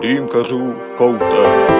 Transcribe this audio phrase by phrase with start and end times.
[0.00, 1.74] Dýmkařů v koutě.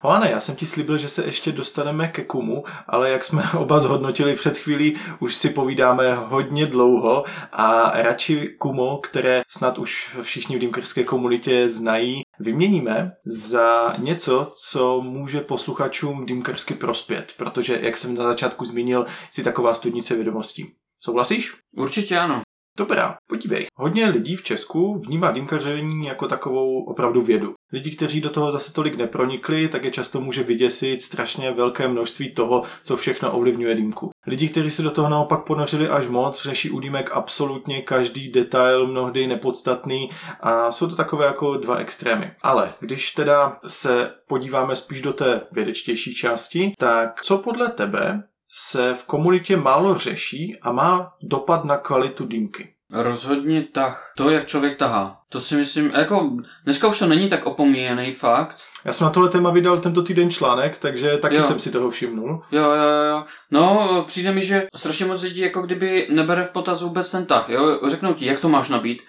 [0.00, 3.80] Hoane, já jsem ti slíbil, že se ještě dostaneme ke kumu, ale jak jsme oba
[3.80, 10.56] zhodnotili před chvílí, už si povídáme hodně dlouho a radši kumo, které snad už všichni
[10.56, 18.14] v dýmkerské komunitě znají, vyměníme za něco, co může posluchačům dýmkersky prospět, protože, jak jsem
[18.14, 20.74] na začátku zmínil, si taková studnice vědomostí.
[21.00, 21.54] Souhlasíš?
[21.76, 22.42] Určitě ano.
[22.78, 23.66] Dobrá, podívej.
[23.76, 27.54] Hodně lidí v Česku vnímá dýmkaření jako takovou opravdu vědu.
[27.72, 32.34] Lidi, kteří do toho zase tolik nepronikli, tak je často může vyděsit strašně velké množství
[32.34, 34.10] toho, co všechno ovlivňuje dýmku.
[34.26, 38.86] Lidi, kteří se do toho naopak ponořili až moc, řeší u dýmek absolutně každý detail,
[38.86, 40.10] mnohdy nepodstatný
[40.40, 42.32] a jsou to takové jako dva extrémy.
[42.42, 48.94] Ale když teda se podíváme spíš do té vědečtější části, tak co podle tebe se
[48.94, 52.74] v komunitě málo řeší a má dopad na kvalitu dýmky.
[52.92, 53.98] Rozhodně tak.
[54.16, 55.20] To, jak člověk tahá.
[55.28, 56.30] To si myslím, jako
[56.64, 58.58] dneska už to není tak opomíjený fakt.
[58.84, 61.42] Já jsem na tohle téma vydal tento týden článek, takže taky jo.
[61.42, 62.42] jsem si toho všimnul.
[62.52, 63.24] Jo, jo, jo.
[63.50, 67.48] No, přijde mi, že strašně moc lidí jako kdyby nebere v potaz vůbec ten tah.
[67.48, 67.80] Jo?
[67.88, 69.02] Řeknou ti, jak to máš nabít,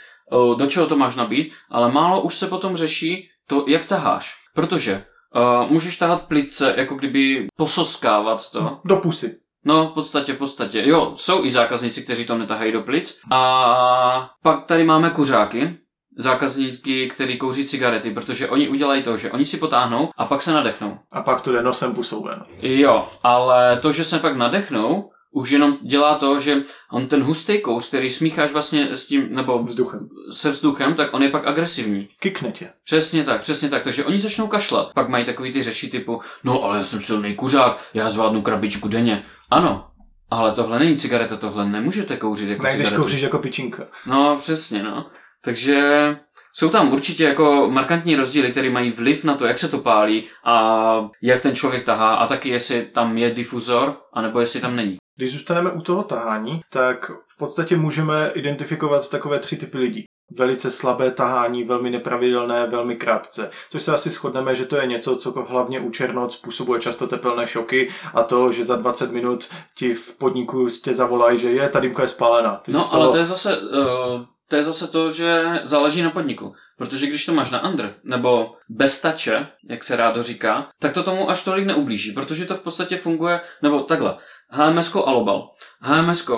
[0.58, 4.36] do čeho to máš nabít, ale málo už se potom řeší to, jak taháš.
[4.54, 5.04] Protože
[5.36, 8.80] Uh, můžeš tahat plice, jako kdyby pososkávat to.
[8.86, 9.40] Do pusy.
[9.66, 10.84] No, v podstatě, v podstatě.
[10.86, 13.20] Jo, jsou i zákazníci, kteří to netahají do plic.
[13.32, 15.78] A pak tady máme kuřáky,
[16.18, 20.54] zákazníky, který kouří cigarety, protože oni udělají to, že oni si potáhnou a pak se
[20.54, 20.98] nadechnou.
[21.12, 22.46] A pak to jde nosem pusou ven.
[22.62, 27.62] Jo, ale to, že se pak nadechnou, už jenom dělá to, že on ten hustý
[27.62, 30.10] kouř, který smícháš vlastně s tím, nebo vzduchem.
[30.32, 32.10] se vzduchem, tak on je pak agresivní.
[32.20, 32.70] Kikne tě.
[32.84, 33.84] Přesně tak, přesně tak.
[33.84, 34.94] Takže oni začnou kašlat.
[34.94, 38.88] Pak mají takový ty řeši typu, no ale já jsem silný kuřák, já zvládnu krabičku
[38.88, 39.24] denně.
[39.50, 39.88] Ano,
[40.32, 42.96] ale tohle není cigareta, tohle nemůžete kouřit jako ne, cigaretu.
[42.96, 43.84] když kouříš jako pičinka.
[44.06, 45.06] No, přesně, no.
[45.44, 46.18] Takže
[46.54, 50.28] jsou tam určitě jako markantní rozdíly, které mají vliv na to, jak se to pálí
[50.46, 54.98] a jak ten člověk tahá a taky jestli tam je difuzor, anebo jestli tam není.
[55.20, 60.04] Když zůstaneme u toho tahání, tak v podstatě můžeme identifikovat takové tři typy lidí.
[60.38, 63.52] Velice slabé tahání, velmi nepravidelné, velmi krátce.
[63.72, 67.48] Což se asi shodneme, že to je něco, co hlavně u černot způsobuje často tepelné
[67.48, 71.80] šoky a to, že za 20 minut ti v podniku tě zavolají, že je, ta
[71.80, 72.56] dýmka je spálená.
[72.56, 73.58] Ty no, ale to je zase...
[73.58, 76.54] Uh to je zase to, že záleží na podniku.
[76.78, 81.04] Protože když to máš na under, nebo bez tače, jak se rádo říká, tak to
[81.04, 84.18] tomu až tolik neublíží, protože to v podstatě funguje, nebo takhle,
[84.50, 85.50] HMS alobal.
[85.82, 86.30] HMS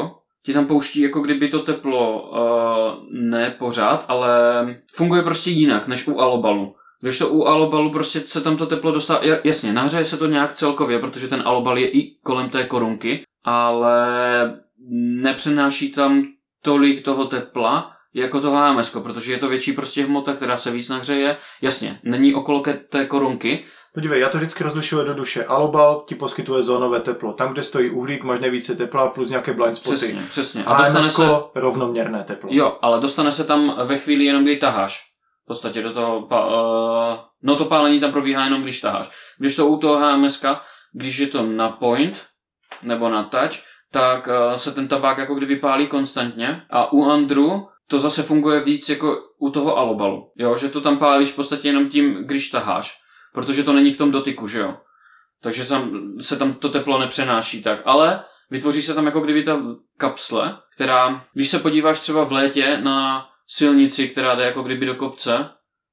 [0.44, 2.38] ti tam pouští, jako kdyby to teplo uh,
[3.12, 4.30] ne pořád, ale
[4.96, 6.76] funguje prostě jinak než u alobalu.
[7.02, 10.54] Když to u alobalu prostě se tam to teplo dostává, jasně, nahřeje se to nějak
[10.54, 14.06] celkově, protože ten alobal je i kolem té korunky, ale
[15.22, 16.24] nepřenáší tam
[16.62, 20.90] tolik toho tepla, jako to HMS, protože je to větší prostě hmota, která se víc
[20.90, 21.38] nahřeje.
[21.62, 23.64] Jasně, není okolo té korunky,
[23.94, 25.46] Podívej, já to vždycky rozlišuji do duše.
[25.46, 27.34] Alobal ti poskytuje zónové teplo.
[27.34, 29.96] Tam, kde stojí uhlík, máš nejvíce tepla plus nějaké blind spoty.
[29.96, 30.64] Přesně, přesně.
[30.64, 31.24] A, a dostane se
[31.56, 32.50] rovnoměrné teplo.
[32.54, 35.04] Jo, ale dostane se tam ve chvíli jenom, kdy taháš.
[35.44, 36.28] V podstatě do toho, uh,
[37.44, 39.10] no to pálení tam probíhá jenom, když taháš.
[39.38, 40.46] Když to u toho HMS,
[40.94, 42.26] když je to na point,
[42.84, 43.60] nebo na touch,
[43.92, 46.62] tak uh, se ten tabák jako kdyby pálí konstantně.
[46.70, 50.32] A u Andru to zase funguje víc jako u toho alobalu.
[50.38, 53.02] Jo, že to tam pálíš v podstatě jenom tím, když taháš
[53.34, 54.78] protože to není v tom dotyku, že jo.
[55.42, 57.80] Takže tam, se tam to teplo nepřenáší tak.
[57.86, 59.62] Ale vytvoří se tam jako kdyby ta
[59.98, 64.96] kapsle, která, když se podíváš třeba v létě na silnici, která jde jako kdyby do
[64.96, 65.50] kopce,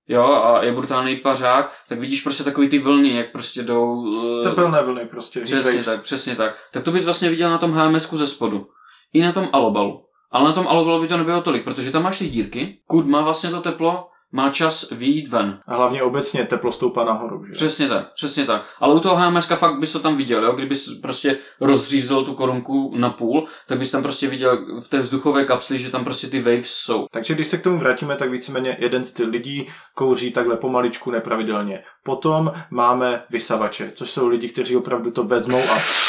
[0.09, 3.95] jo, a je brutální pařák, tak vidíš prostě takový ty vlny, jak prostě jdou...
[3.95, 5.41] Uh, Tepelné vlny prostě.
[5.41, 6.57] Přesně tak, přesně tak.
[6.73, 8.69] Tak to bys vlastně viděl na tom HMS ze spodu.
[9.13, 10.05] I na tom alobalu.
[10.31, 13.21] Ale na tom alobalu by to nebylo tolik, protože tam máš ty dírky, kud má
[13.21, 15.59] vlastně to teplo má čas výjít ven.
[15.67, 17.45] A hlavně obecně teplo stoupá nahoru.
[17.47, 17.53] Že?
[17.53, 18.65] Přesně tak, přesně tak.
[18.81, 20.53] Ale u toho HMS fakt bys to tam viděl, jo?
[20.53, 25.45] kdybys prostě rozřízl tu korunku na půl, tak bys tam prostě viděl v té vzduchové
[25.45, 27.07] kapsli, že tam prostě ty waves jsou.
[27.11, 31.83] Takže když se k tomu vrátíme, tak víceméně jeden styl lidí kouří takhle pomaličku nepravidelně.
[32.03, 36.08] Potom máme vysavače, což jsou lidi, kteří opravdu to vezmou a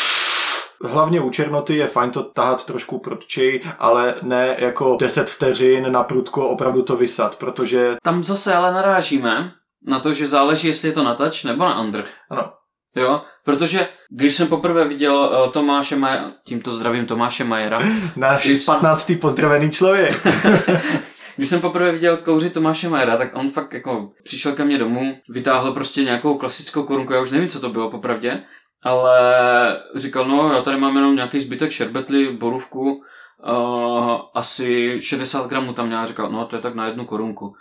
[0.83, 6.03] Hlavně u černoty je fajn to tahat trošku prudčej, ale ne jako 10 vteřin na
[6.03, 7.97] prudko opravdu to vysat, protože...
[8.03, 9.51] Tam zase ale narážíme
[9.87, 12.05] na to, že záleží, jestli je to na touch nebo na under.
[12.29, 12.51] Ano.
[12.95, 17.79] Jo, protože když jsem poprvé viděl uh, Tomáše Majera, tímto zdravím Tomáše Majera.
[18.15, 18.65] Náš když...
[18.65, 19.11] 15.
[19.21, 20.27] pozdravený člověk.
[21.39, 25.15] Když jsem poprvé viděl kouřit Tomáše Majera, tak on fakt jako přišel ke mně domů,
[25.29, 28.43] vytáhl prostě nějakou klasickou korunku, já už nevím, co to bylo popravdě,
[28.83, 29.19] ale
[29.95, 33.03] říkal, no já tady mám jenom nějaký zbytek šerbetly, borůvku,
[33.47, 37.55] uh, asi 60 gramů tam měla, říkal, no to je tak na jednu korunku.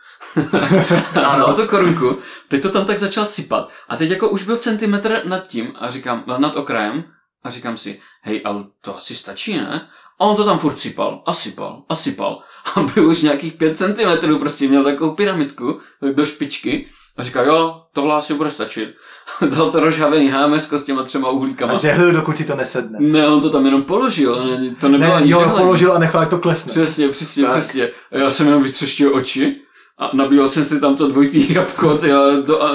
[1.27, 2.19] a za to korunku,
[2.49, 3.69] teď to tam tak začal sypat.
[3.89, 7.05] A teď jako už byl centimetr nad tím a říkám, nad okrajem,
[7.45, 9.89] a říkám si, hej, ale to asi stačí, ne?
[10.19, 12.43] A on to tam furt sypal, a sypal, a sypal.
[12.75, 15.79] A byl už nějakých 5 cm, prostě měl takovou pyramidku
[16.13, 16.89] do špičky.
[17.19, 18.95] A říkal, jo, tohle asi bude stačit.
[19.57, 21.73] Dal to rozhavený HMS s těma třema uhlíkama.
[21.73, 22.99] A žehlil, dokud si to nesedne.
[23.01, 25.59] Ne, on to tam jenom položil, ne, to nebylo Ne, ani jo, žehlení.
[25.63, 26.71] položil a nechal, to klesne.
[26.73, 27.53] Přesně, přesně, Tak.
[27.53, 27.91] přesně.
[28.13, 29.57] A já jsem jenom vytřeštil oči
[29.99, 32.71] a nabíjel jsem si tam to dvojitý jabko, tyjo, do, a,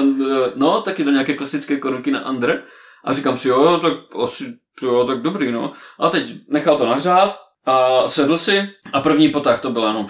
[0.56, 2.62] no, taky do nějaké klasické korunky na under.
[3.04, 3.92] A říkám si, jo, tak
[4.24, 5.72] asi, jo, tak dobrý, no.
[6.00, 10.06] A teď nechal to nahřát a sedl si a první potah to bylo jenom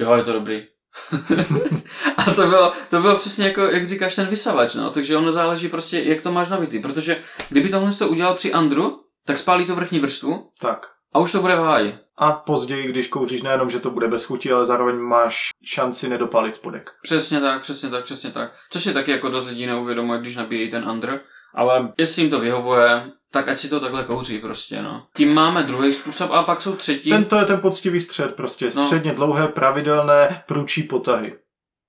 [0.00, 0.62] Jo, je to dobrý.
[2.16, 4.90] a to bylo, to bylo přesně jako, jak říkáš, ten vysavač, no.
[4.90, 6.78] Takže ono záleží prostě, jak to máš nabitý.
[6.78, 10.86] Protože kdyby tohle to udělal při Andru, tak spálí to vrchní vrstvu Tak.
[11.14, 11.98] a už to bude v háji.
[12.18, 16.54] A později, když kouříš nejenom, že to bude bez chuti, ale zároveň máš šanci nedopalit
[16.54, 16.90] spodek.
[17.02, 18.52] Přesně tak, přesně tak, přesně tak.
[18.70, 21.20] Což si taky jako dost lidí neuvědomuje, když nabíjejí ten Andr.
[21.54, 25.06] Ale jestli jim to vyhovuje, tak ať si to takhle kouří prostě, no.
[25.16, 27.10] Tím máme druhý způsob a pak jsou třetí.
[27.10, 28.84] Tento je ten poctivý střed, prostě No.
[28.86, 31.36] středně dlouhé, pravidelné, průčí potahy.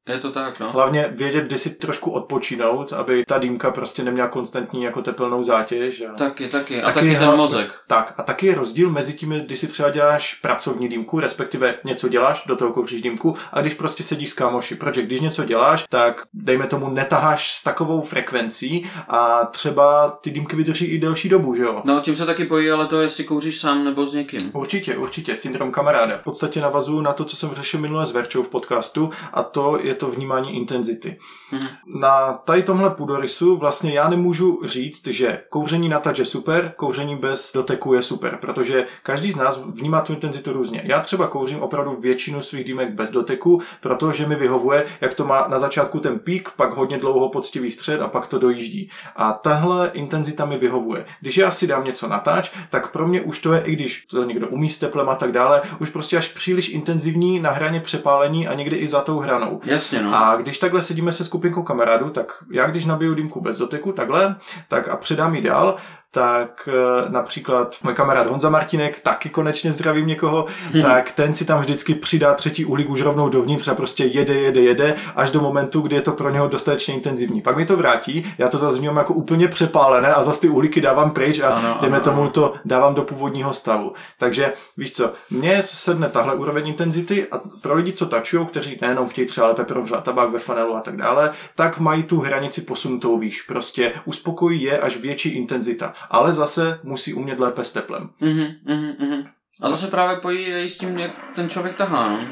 [0.10, 0.72] Je to tak, no.
[0.72, 6.02] Hlavně vědět, kdy si trošku odpočinout, aby ta dýmka prostě neměla konstantní jako tepelnou zátěž.
[6.02, 6.14] A...
[6.14, 6.82] Taky, taky.
[6.82, 7.74] A Taky taky, ten hla- mozek.
[7.88, 12.08] Tak a taky je rozdíl mezi tím, když si třeba děláš pracovní dýmku, respektive něco
[12.08, 14.76] děláš, do toho kouříš dýmku, a když prostě sedíš s kámoši.
[14.76, 20.56] Protože když něco děláš, tak dejme tomu netaháš s takovou frekvencí a třeba ty dýmky
[20.56, 21.82] vydrží i delší dobu, že jo?
[21.86, 24.52] No, tím se taky pojí, ale to je, jestli kouříš sám nebo s někým.
[24.54, 26.18] Určitě, určitě, syndrom kamaráda.
[26.18, 29.80] V podstatě navazuju na to, co jsem řešil minule s Verčou v podcastu, a to
[29.84, 31.18] je to vnímání intenzity.
[31.52, 31.68] Mhm.
[31.86, 37.16] Na tady tomhle půdorysu vlastně já nemůžu říct, že kouření na touch je super, kouření
[37.16, 40.82] bez doteku je super, protože každý z nás vnímá tu intenzitu různě.
[40.86, 45.48] Já třeba kouřím opravdu většinu svých dýmek bez doteku, protože mi vyhovuje, jak to má
[45.48, 48.90] na začátku ten pík, pak hodně dlouho poctivý střed a pak to dojíždí.
[49.16, 51.06] A tahle intenzita mi vyhovuje.
[51.22, 54.24] Když já si dám něco natáč, tak pro mě už to je, i když to
[54.24, 58.48] někdo umí s teplem a tak dále, už prostě až příliš intenzivní na hraně přepálení
[58.48, 59.62] a někdy i za tou hranou.
[59.64, 60.16] Jasně, no.
[60.16, 64.36] A když takhle sedíme se skupinkou kamarádů, tak já když nabiju dýmku bez doteku, takhle,
[64.68, 65.76] tak a předám ji dál,
[66.12, 70.82] tak e, například můj kamarád Honza Martinek, taky konečně zdravím někoho, Hm.
[70.82, 74.62] tak ten si tam vždycky přidá třetí uhlík už rovnou dovnitř a prostě jede, jede,
[74.62, 77.42] jede, až do momentu, kdy je to pro něho dostatečně intenzivní.
[77.42, 80.82] Pak mi to vrátí, já to zase vnímám jako úplně přepálené a zase ty uhlíky
[80.82, 83.94] dávám pryč a Ano, jdeme ano, tomu to dávám do původního stavu.
[84.18, 89.10] Takže víš co, mně sedne tahle úroveň intenzity a pro lidi, co tačují, kteří nejenom
[89.10, 93.18] chtějí třeba lépe prohřát tabák ve fanelu a tak dále, tak mají tu hranici posunutou
[93.18, 93.42] výš.
[93.42, 98.10] Prostě uspokojí je až větší intenzita, ale zase musí umět lépe s teplem.
[98.20, 99.24] Mhm, mhm, mhm.
[99.62, 102.28] A to se právě pojí i s tím, jak ten člověk tahá, no.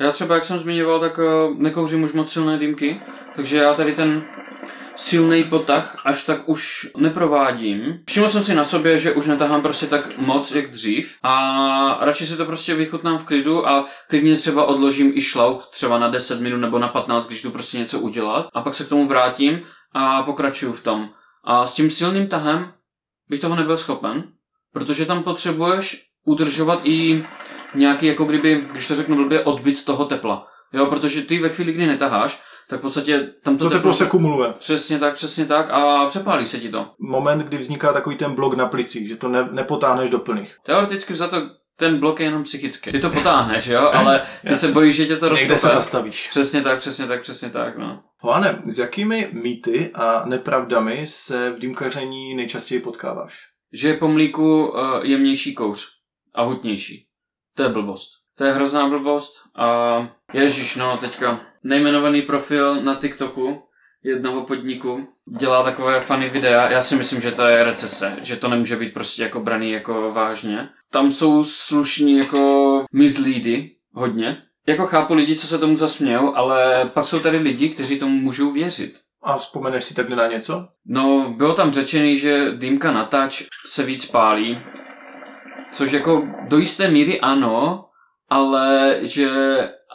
[0.00, 1.24] Já třeba, jak jsem zmiňoval, tak uh,
[1.58, 3.00] nekouřím už moc silné dýmky,
[3.36, 4.22] takže já tady ten
[4.96, 7.98] silný potah až tak už neprovádím.
[8.08, 12.26] Všiml jsem si na sobě, že už netahám prostě tak moc, jak dřív a radši
[12.26, 16.40] si to prostě vychutnám v klidu a klidně třeba odložím i šlauk třeba na 10
[16.40, 19.62] minut nebo na 15, když jdu prostě něco udělat a pak se k tomu vrátím
[19.94, 21.08] a pokračuju v tom.
[21.44, 22.72] A s tím silným tahem
[23.28, 24.24] bych toho nebyl schopen,
[24.72, 27.24] protože tam potřebuješ udržovat i
[27.74, 30.46] nějaký, jako kdyby, když to řeknu blbě, odbyt toho tepla.
[30.72, 34.06] Jo, protože ty ve chvíli, kdy netaháš, tak v podstatě tam to, To teplo se
[34.06, 34.52] kumuluje.
[34.58, 36.86] Přesně tak, přesně tak a přepálí se ti to.
[37.00, 40.56] Moment, kdy vzniká takový ten blok na plicích, že to ne, nepotáhneš do plných.
[40.66, 41.36] Teoreticky za to
[41.76, 42.90] ten blok je jenom psychický.
[42.92, 45.74] Ty to potáhneš, jo, ale ty se bojíš, že tě to Někde se rozkope.
[45.74, 46.28] zastavíš.
[46.28, 48.02] Přesně tak, přesně tak, přesně tak, no.
[48.18, 53.40] Hoane, s jakými mýty a nepravdami se v dýmkaření nejčastěji potkáváš?
[53.72, 55.88] Že je po mlíku uh, jemnější kouř
[56.34, 57.06] a hutnější.
[57.56, 58.10] To je blbost.
[58.38, 59.98] To je hrozná blbost a
[60.32, 63.62] ježíš, no teďka nejmenovaný profil na TikToku
[64.04, 66.70] jednoho podniku dělá takové funny videa.
[66.70, 70.12] Já si myslím, že to je recese, že to nemůže být prostě jako braný jako
[70.12, 70.68] vážně.
[70.92, 74.42] Tam jsou slušní jako misleady hodně.
[74.66, 78.52] Jako chápu lidi, co se tomu zasmějou, ale pak jsou tady lidi, kteří tomu můžou
[78.52, 78.94] věřit.
[79.22, 80.68] A vzpomeneš si takhle na něco?
[80.86, 84.58] No, bylo tam řečený, že dýmka na tač se víc pálí,
[85.72, 87.84] což jako do jisté míry ano,
[88.30, 89.30] ale že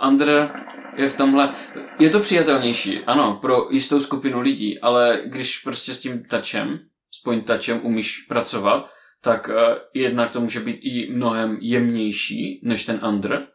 [0.08, 0.52] Under
[0.98, 1.54] je v tomhle,
[2.00, 6.80] je to přijatelnější, ano, pro jistou skupinu lidí, ale když prostě s tím tačem,
[7.12, 8.90] s point tačem umíš pracovat,
[9.28, 9.56] tak uh,
[9.94, 13.48] jednak to může být i mnohem jemnější než ten Under.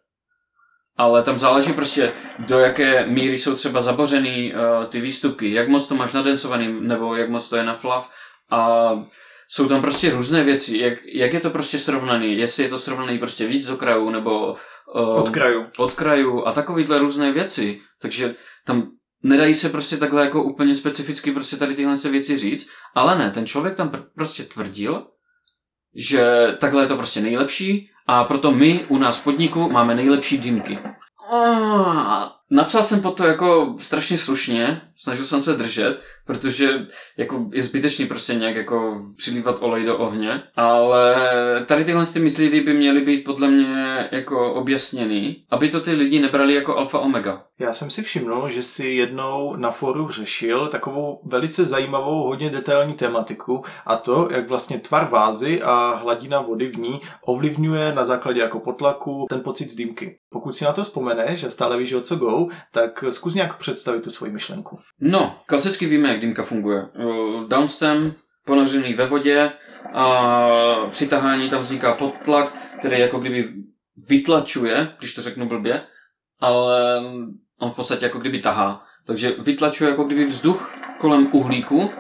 [0.96, 5.88] ale tam záleží prostě, do jaké míry jsou třeba zabořený uh, ty výstupky, jak moc
[5.88, 8.10] to máš nadensovaný, nebo jak moc to je na flav.
[8.50, 8.90] A
[9.48, 13.18] jsou tam prostě různé věci, jak, jak je to prostě srovnaný, jestli je to srovnaný
[13.18, 14.56] prostě víc do krajů, nebo
[14.94, 15.66] uh, Od kraju.
[15.78, 16.46] od krajů.
[16.46, 18.34] A takovýhle různé věci, takže
[18.66, 18.90] tam
[19.22, 23.30] nedají se prostě takhle jako úplně specificky prostě tady tyhle se věci říct, ale ne,
[23.30, 25.06] ten člověk tam pr- prostě tvrdil,
[25.94, 30.38] že takhle je to prostě nejlepší a proto my u nás v podniku máme nejlepší
[30.38, 30.78] dýmky.
[31.32, 37.62] Ah, napsal jsem po to jako strašně slušně, snažil jsem se držet, protože jako je
[37.62, 41.14] zbytečný prostě nějak jako přilívat olej do ohně, ale
[41.66, 46.20] tady tyhle ty myslí by měly být podle mě jako objasněný, aby to ty lidi
[46.20, 47.44] nebrali jako alfa omega.
[47.58, 52.92] Já jsem si všiml, že si jednou na fóru řešil takovou velice zajímavou, hodně detailní
[52.92, 58.40] tematiku a to, jak vlastně tvar vázy a hladina vody v ní ovlivňuje na základě
[58.40, 60.18] jako potlaku ten pocit z dýmky.
[60.32, 62.41] Pokud si na to vzpomeneš a stále víš, o co go,
[62.72, 64.78] tak zkus nějak představit tu svoji myšlenku.
[65.00, 66.86] No, klasicky víme, jak dýmka funguje.
[67.48, 68.14] Downstem,
[68.46, 69.52] ponořený ve vodě
[69.94, 73.52] a při tahání tam vzniká podtlak, který jako kdyby
[74.08, 75.82] vytlačuje, když to řeknu blbě,
[76.40, 77.02] ale
[77.60, 78.84] on v podstatě jako kdyby tahá.
[79.06, 81.90] Takže vytlačuje jako kdyby vzduch kolem uhlíku,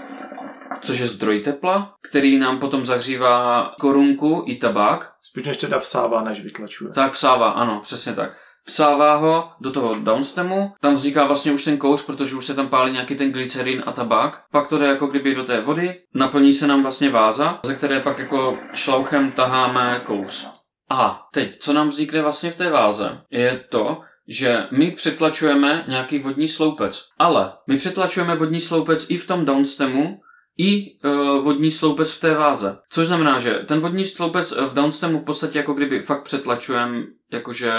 [0.80, 5.12] což je zdroj tepla, který nám potom zahřívá korunku i tabák.
[5.22, 6.92] Spíš než teda vsává, než vytlačuje.
[6.92, 8.30] Tak vsává, ano, přesně tak.
[8.66, 12.68] Vsává ho do toho downstemu, tam vzniká vlastně už ten kouř, protože už se tam
[12.68, 14.44] pálí nějaký ten glycerin a tabák.
[14.52, 18.00] Pak to jde jako kdyby do té vody, naplní se nám vlastně váza, ze které
[18.00, 20.48] pak jako šlouchem taháme kouř.
[20.90, 26.18] A teď, co nám vznikne vlastně v té váze, je to, že my přetlačujeme nějaký
[26.18, 27.04] vodní sloupec.
[27.18, 30.20] Ale my přetlačujeme vodní sloupec i v tom downstemu,
[30.58, 32.78] i uh, vodní sloupec v té váze.
[32.90, 37.72] Což znamená, že ten vodní sloupec v downstemu v podstatě jako kdyby fakt přetlačujeme, jakože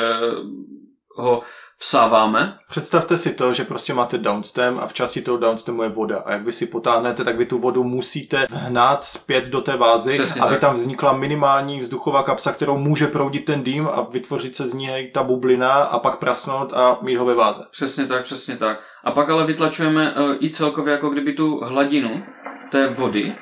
[1.15, 1.43] ho
[1.79, 2.57] vsáváme.
[2.69, 6.19] Představte si to, že prostě máte downstem a v části toho downstemu je voda.
[6.25, 10.11] A jak vy si potáhnete, tak vy tu vodu musíte hnát zpět do té vázy,
[10.11, 10.61] Přesně aby tak.
[10.61, 14.89] tam vznikla minimální vzduchová kapsa, kterou může proudit ten dým a vytvořit se z ní
[15.13, 17.65] ta bublina a pak prasnout a mít ho ve váze.
[17.71, 18.79] Přesně tak, přesně tak.
[19.03, 22.23] A pak ale vytlačujeme uh, i celkově jako kdyby tu hladinu
[22.73, 23.35] té vody,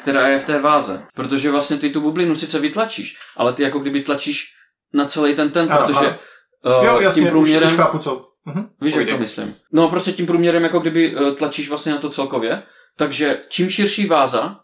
[0.00, 1.02] která je v té váze.
[1.14, 4.54] Protože vlastně ty tu bublinu sice vytlačíš, ale ty jako kdyby tlačíš
[4.94, 6.78] na celý ten ten, Ano, protože ano.
[6.80, 7.66] uh, jo, jasně, tím průměrem...
[7.66, 8.28] už, už chápu, co.
[8.44, 8.68] Mhm.
[8.80, 9.54] Víš, jak to myslím.
[9.72, 12.62] No prostě tím průměrem jako kdyby eh, tlačíš vlastně na to celkově,
[12.96, 14.56] takže čím širší váza,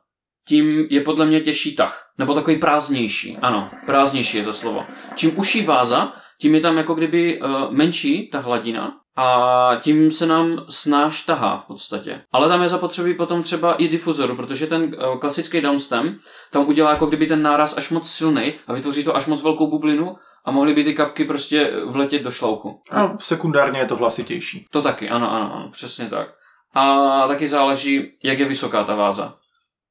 [0.48, 2.10] tím je podle mě těžší tah.
[2.18, 3.38] Nebo takový prázdnější.
[3.42, 4.84] Ano, prázdnější je to slovo.
[5.14, 10.26] Čím uší váza, tím je tam jako kdyby uh, menší ta hladina a tím se
[10.26, 12.20] nám snáš tahá v podstatě.
[12.32, 16.18] Ale tam je zapotřebí potom třeba i difuzoru, protože ten uh, klasický downstem
[16.50, 19.70] tam udělá jako kdyby ten náraz až moc silný a vytvoří to až moc velkou
[19.70, 22.80] bublinu a mohly by ty kapky prostě vletět do šlouchu.
[22.90, 24.66] A sekundárně je to hlasitější.
[24.70, 26.28] To taky, ano, ano, ano, přesně tak.
[26.74, 29.34] A taky záleží, jak je vysoká ta váza.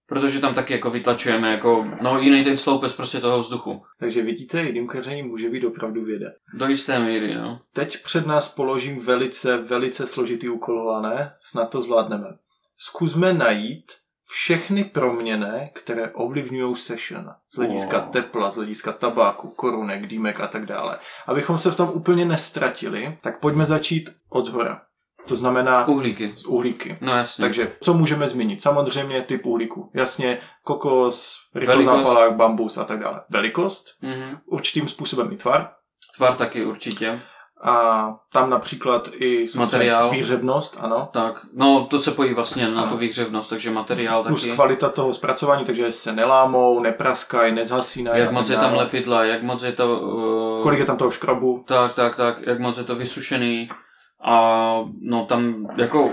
[0.07, 3.83] Protože tam taky jako vytlačujeme jako, no jiný ten sloupec prostě toho vzduchu.
[3.99, 6.27] Takže vidíte, i dýmkaření může být opravdu věda.
[6.53, 7.59] Do jisté míry, no.
[7.73, 11.33] Teď před nás položím velice, velice složitý úkol, ne?
[11.39, 12.27] Snad to zvládneme.
[12.77, 13.91] Zkusme najít
[14.29, 17.29] všechny proměny, které ovlivňují session.
[17.49, 18.09] Z hlediska Wow.
[18.09, 20.97] tepla, z hlediska tabáku, korunek, dýmek a tak dále.
[21.27, 24.81] Abychom se v tom úplně nestratili, tak pojďme začít od zhora.
[25.27, 26.33] To znamená Uhlíky.
[26.37, 26.97] z uhlíky.
[27.01, 27.41] No jasně.
[27.41, 28.61] Takže co můžeme zmínit?
[28.61, 29.91] Samozřejmě typ uhlíku.
[29.93, 33.21] Jasně, kokos, rychlozápalák, bambus a tak dále.
[33.29, 34.37] Velikost, Mhm.
[34.45, 35.69] určitým způsobem i tvar.
[36.17, 37.21] Tvar taky určitě.
[37.63, 40.09] A tam například i Materiál.
[40.11, 41.09] výřevnost, ano.
[41.13, 42.91] Tak, no to se pojí vlastně na Ano.
[42.91, 44.53] tu výhřevnost, takže materiál Plus taky.
[44.53, 48.21] kvalita toho zpracování, takže se nelámou, nepraskají, nezhasínají.
[48.21, 49.99] Jak moc je tam lepidla, jak moc je to...
[49.99, 51.63] Uh, Kolik je tam toho škrobu.
[51.67, 53.69] Tak, tak, tak, jak moc je to vysušený.
[54.23, 56.11] A no tam jako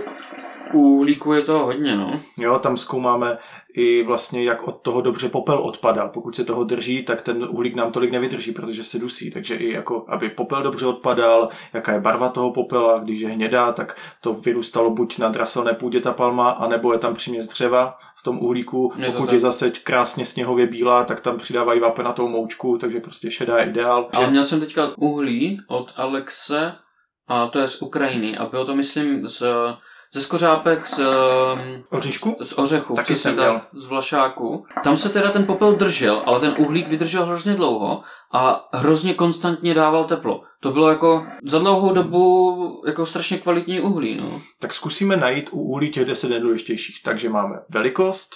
[0.73, 2.21] u uhlíku je to hodně, no.
[2.39, 3.39] Jo, tam zkoumáme
[3.75, 6.09] i vlastně, jak od toho dobře popel odpadá.
[6.09, 9.31] Pokud se toho drží, tak ten uhlík nám tolik nevydrží, protože se dusí.
[9.31, 13.73] Takže i jako, aby popel dobře odpadal, jaká je barva toho popela, když je hnědá,
[13.73, 18.23] tak to vyrůstalo buď na draselné půdě ta palma, anebo je tam příměs dřeva v
[18.23, 18.93] tom uhlíku.
[18.97, 19.33] Je to Pokud tak.
[19.33, 24.09] je zase krásně sněhově bílá, tak tam přidávají vápenatou moučku, takže prostě šedá je ideál.
[24.13, 26.73] Ale měl jsem teďka uhlí od Alexe,
[27.29, 29.43] a to je z Ukrajiny, a bylo to, myslím, z,
[30.15, 32.37] ze skořápek z, um, Oříšku?
[32.43, 33.61] z ořechu, Taky přesně jsem měl.
[33.73, 34.65] z vlašáku.
[34.85, 38.03] Tam se teda ten popel držel, ale ten uhlík vydržel hrozně dlouho
[38.33, 40.43] a hrozně konstantně dával teplo.
[40.61, 44.41] To bylo jako za dlouhou dobu jako strašně kvalitní uhlí, no.
[44.61, 47.03] Tak zkusíme najít u uhlí těch deset nejdůležitějších.
[47.05, 48.31] Takže máme velikost,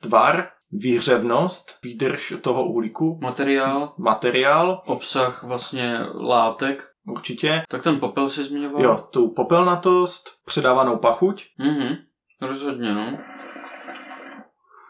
[0.00, 7.62] tvar, výhřevnost, výdrž toho uhlíku, Materiál, materiál, obsah vlastně látek, určitě.
[7.68, 8.82] Tak ten popel si zmiňoval?
[8.82, 11.44] Jo, tu popelnatost, předávanou pachuť.
[11.58, 11.96] Mhm,
[12.40, 13.18] rozhodně, no.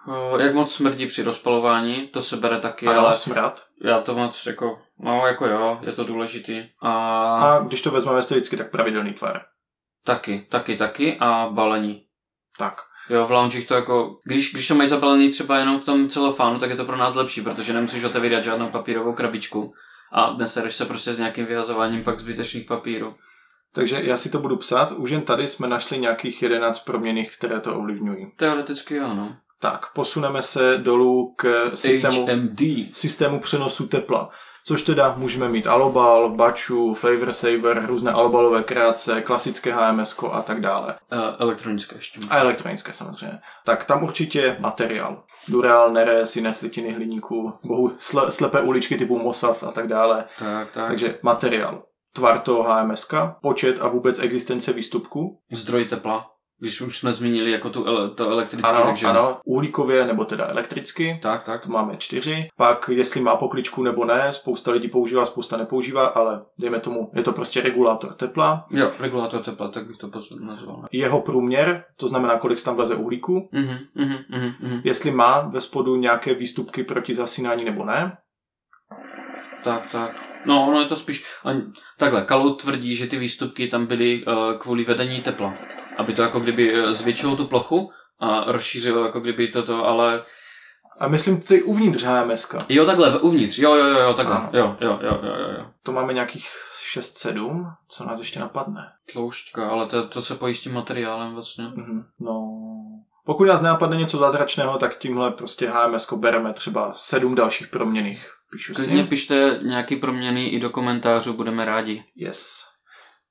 [0.08, 3.64] O, jak moc smrdí při rozpalování, to se bere taky, Ano, ale smrad.
[3.84, 6.62] já to moc jako, no jako jo, je to důležitý.
[6.80, 6.92] A,
[7.36, 9.40] A když to vezmeme stylicky, tak pravidelný tvar.
[10.04, 12.02] taky, taky, taky a balení.
[12.58, 12.74] Tak.
[13.10, 16.58] Jo, v loungech to jako, když, když to mají zabalený třeba jenom v tom celofánu,
[16.58, 19.72] tak je to pro nás lepší, protože nemusíš otevírat žádnou papírovou krabičku
[20.12, 23.14] a nesereš se prostě s nějakým vyhazováním pak zbytečných papírů.
[23.74, 24.92] Takže já si to budu psát.
[24.92, 28.32] Už jen tady jsme našli nějakých 11 proměných, které to ovlivňují.
[28.36, 29.36] Teoreticky jo, no.
[29.60, 32.60] Tak, posuneme se dolů k systému, HMD.
[32.92, 34.30] systému přenosu tepla.
[34.64, 40.60] Což teda můžeme mít alobal, baču, flavor saver, různé alobalové kreace, klasické HMS a tak
[40.60, 40.94] dále.
[41.12, 42.20] Uh, elektronické ještě.
[42.30, 43.38] A elektronické samozřejmě.
[43.64, 45.22] Tak tam určitě materiál.
[45.48, 50.24] Dural, neres, jiné slitiny hliníku, bohu sle, slepé uličky typu Mosas a tak dále.
[50.38, 50.88] Tak, tak.
[50.88, 51.82] Takže materiál.
[52.14, 53.08] Tvar toho HMS,
[53.42, 55.38] počet a vůbec existence výstupku.
[55.52, 56.31] Zdroj tepla.
[56.62, 59.06] Když už jsme zmínili jako tu ele, to elektrické, Ano, takže...
[59.06, 61.18] ano, uhlíkově nebo teda elektricky.
[61.22, 61.62] Tak, tak.
[61.62, 62.48] To máme čtyři.
[62.56, 67.22] Pak, jestli má pokličku nebo ne, spousta lidí používá, spousta nepoužívá, ale dejme tomu, je
[67.22, 68.66] to prostě regulátor tepla.
[68.70, 70.84] Jo, regulátor tepla, tak bych to nazval.
[70.92, 73.48] Jeho průměr, to znamená, kolik tam vleze uhlíku.
[73.52, 74.80] Mhm, mhm, mhm, mhm.
[74.84, 78.16] Jestli má ve spodu nějaké výstupky proti zasínání nebo ne.
[79.64, 80.10] Tak, tak.
[80.46, 81.24] No, ono je to spíš...
[81.98, 85.54] Takhle, Kalu tvrdí, že ty výstupky tam byly uh, kvůli vedení tepla.
[86.02, 87.90] Aby to jako kdyby eh, zvětšilo tu plochu
[88.20, 90.24] a rozšířilo jako kdyby toto, ale...
[91.00, 92.54] A myslím ty uvnitř HMS.
[92.68, 94.50] Jo, takhle, uvnitř, jo, jo, jo, jo takhle, Ano.
[94.52, 95.66] jo, jo, jo, jo, jo.
[95.82, 96.48] To máme nějakých
[96.96, 98.80] 6-7, co nás ještě napadne.
[99.12, 101.64] Tloušťka, ale to, to se pojí s tím materiálem vlastně.
[101.64, 102.04] Mhm.
[102.20, 102.48] No,
[103.26, 108.30] pokud nás nenapadne něco zázračného, tak tímhle prostě HMS bereme třeba sedm dalších proměných.
[108.52, 109.08] Píšu Klidně si.
[109.08, 112.04] pište nějaký proměny i do komentářů, budeme rádi.
[112.16, 112.64] Yes.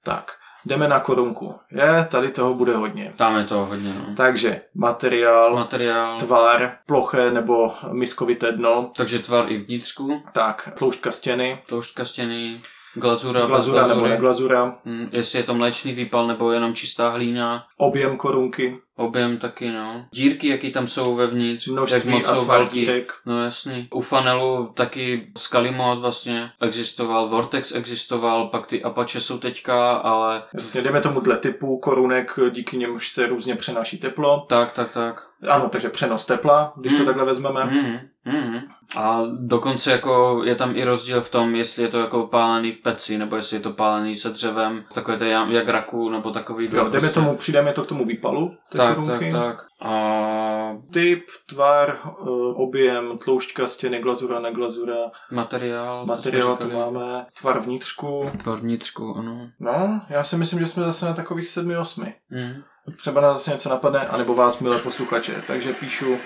[0.04, 0.32] Tak,
[0.66, 1.56] jdeme na korunku.
[1.72, 3.14] Je, tady toho bude hodně.
[3.16, 4.16] Tam je to hodně, no.
[4.16, 11.62] Takže materiál, Materiál, tvar, ploché nebo miskovité dno, takže tvar i vnitřku, tak tloušťka stěny,
[11.66, 12.62] tloušťka stěny,
[12.94, 18.18] glazura, glazura nebo neglazura, Hm, jestli je to mléčný výpal nebo jenom čistá hlína, objem
[18.18, 20.06] korunky, objem taky, no.
[20.14, 22.88] Dírky, jaký tam jsou vevnitř, jak množství moc a jsou velký.
[23.26, 23.88] No jasný.
[23.94, 30.82] U Fanelu taky Scalimod vlastně existoval, Vortex existoval, pak ty Apache jsou teďka, ale Jasně,
[30.82, 34.46] jdeme tomu dle typu korunek, díky němuž se různě přenáší teplo.
[34.50, 35.31] tak, tak, tak.
[35.50, 37.06] Ano, takže přenos tepla, když to Hmm.
[37.06, 37.64] takhle vezmeme.
[37.66, 37.98] Mm,
[38.34, 38.60] mm.
[38.98, 42.82] A dokonce jako je tam i rozdíl v tom, jestli je to jako pálený v
[42.82, 46.70] peci, nebo jestli je to pálený se dřevem, takové to jak raku, nebo takový.
[46.74, 49.32] Jo, jdeme tomu, přidáme to k tomu výpalu Tak, tak, korunky.
[49.32, 49.58] tak.
[49.82, 54.96] A Typ, tvar, eh, objem, tloušťka, stěny, glazura, neglazura,
[55.32, 56.06] materiál.
[56.06, 58.32] materiál to to máme, tvar vnitřku.
[58.38, 59.50] Tvar vnitřku, ano.
[59.60, 62.14] No, já si myslím, že jsme zase na takových sedmi, osmi.
[62.30, 62.64] Mm.
[62.98, 65.44] Třeba nás zase něco napadne, anebo vás, milé posluchače.
[65.48, 66.18] Takže píšu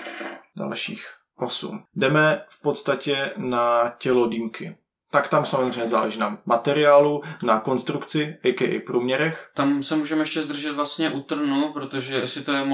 [0.56, 1.06] dalších
[1.38, 1.84] osm.
[1.94, 4.76] Jdeme v podstatě na tělo dýmky.
[5.10, 8.80] Tak tam samozřejmě záleží na materiálu, na konstrukci, a.k.a.
[8.86, 9.50] průměrech.
[9.54, 12.64] Tam se můžeme ještě zdržet vlastně u trnu, protože jestli to je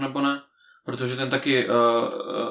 [0.00, 0.42] nebo ne,
[0.84, 1.74] protože ten taky, uh,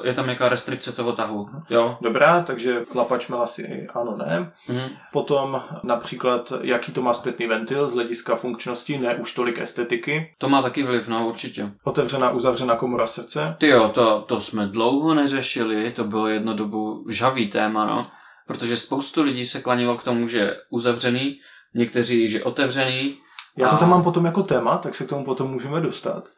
[0.02, 1.98] je tam nějaká restrikce toho tahu, jo?
[2.00, 4.52] Dobrá, takže lapač melasy ano, ne.
[4.68, 4.90] Mhm.
[5.12, 10.34] Potom například, jaký to má zpětný ventil z hlediska funkčnosti, ne už tolik estetiky.
[10.38, 11.70] To má taky vliv, no určitě.
[11.84, 13.56] Otevřená, uzavřená komora srdce.
[13.58, 18.06] Ty jo, to, to jsme dlouho neřešili, to bylo jedno dobu žavý téma, no.
[18.46, 21.38] Protože spoustu lidí se klanilo k tomu, že je uzavřený,
[21.74, 23.18] někteří, že otevřený.
[23.56, 26.28] Já to A- tam mám potom jako téma, tak se k tomu potom můžeme dostat.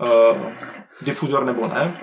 [0.00, 0.36] Uh,
[1.02, 2.00] difuzor nebo ne.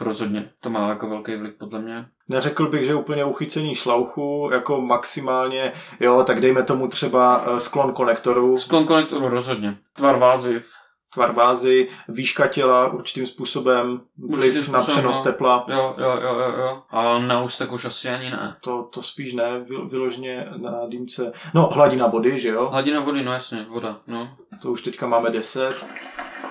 [0.00, 2.06] Rozhodně, to má jako velký vliv podle mě.
[2.28, 7.92] Neřekl bych, že úplně uchycení šlauchu, jako maximálně, jo, tak dejme tomu třeba eh, sklon
[7.92, 9.76] konektoru, Sklon konektoru rozhodně.
[9.96, 10.62] Tvar vázy.
[11.14, 15.24] tvar vázy, výška těla určitým způsobem, vliv Určitým na způsobem, přenos no.
[15.24, 15.66] tepla.
[15.68, 16.82] Jo, jo, jo, jo, jo.
[16.90, 18.56] A na ústek už asi ani ne.
[18.60, 21.32] To, to spíš ne, vy- vyloženě na dýmce.
[21.54, 22.68] No, hladina vody, že jo?
[22.72, 24.28] Hladina vody, no jasně, voda, no.
[24.62, 25.86] To už teďka máme 10.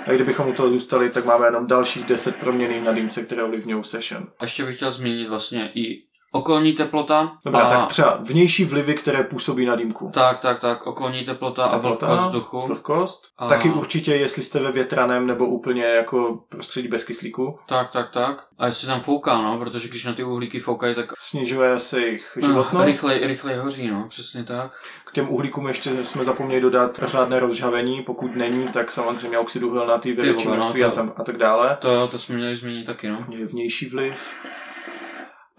[0.06, 3.84] A kdybychom u toho zůstali, tak máme jenom dalších 10 proměných na dýmce, které ovlivňují
[3.84, 4.28] session.
[4.40, 7.32] A ještě bych chtěl zmínit vlastně i okolní teplota.
[7.46, 7.70] Dobrá, a...
[7.80, 10.12] tak třeba vnější vlivy, které působí na dýmku.
[10.14, 12.68] tak, tak, tak, okolní teplota, a Teplota, vlhkost vzduchu.
[12.68, 13.28] Vlhkost.
[13.38, 17.60] A- Taky určitě, jestli jste ve větraném nebo úplně jako prostředí bez kyslíku.
[17.68, 18.46] Tak, tak, tak.
[18.58, 22.38] A jestli tam fouká, no, protože když na ty uhlíky foukají, tak Snižuje se jejich
[22.42, 22.86] no, životnost.
[22.86, 24.72] rychlej, rychlej hoří, no, přesně tak.
[25.06, 28.02] K těm uhlíkům ještě jsme zapomněli dodat řádné rozžavení.
[28.02, 31.14] Pokud není, tak samozřejmě oxid uhelnatý ve Ty větším vole, no, množství to- a, tam,
[31.18, 31.78] a tak dále.
[31.82, 33.26] To, to jsme měli zmínit taky, no.
[33.46, 34.34] Vnější vliv.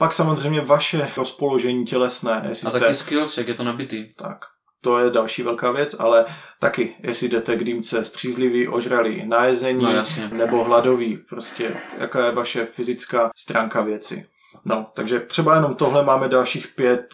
[0.00, 2.80] Pak samozřejmě vaše rozpoložení tělesné, jestli A jste...
[2.80, 4.08] taky skills, jak je to nabitý.
[4.16, 4.44] Tak.
[4.82, 6.24] to je další velká věc, ale
[6.60, 10.28] taky, jestli jdete k dýmce střízlivý, ožralý, najezení, No, jasně.
[10.32, 14.26] nebo hladový, prostě jaká je vaše fyzická stránka věci.
[14.64, 17.06] No, takže třeba jenom tohle máme dalších pět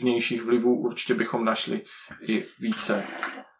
[0.00, 1.80] vnějších vlivů, určitě bychom našli
[2.28, 3.02] i více.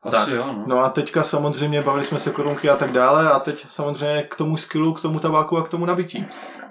[0.02, 0.28] Asi Tak.
[0.28, 0.64] jo, no.
[0.66, 4.34] No a teďka samozřejmě bavili jsme se korunky a tak dále a teď samozřejmě k
[4.36, 6.26] tomu skillu, k tomu tabáku a k tomu nabití.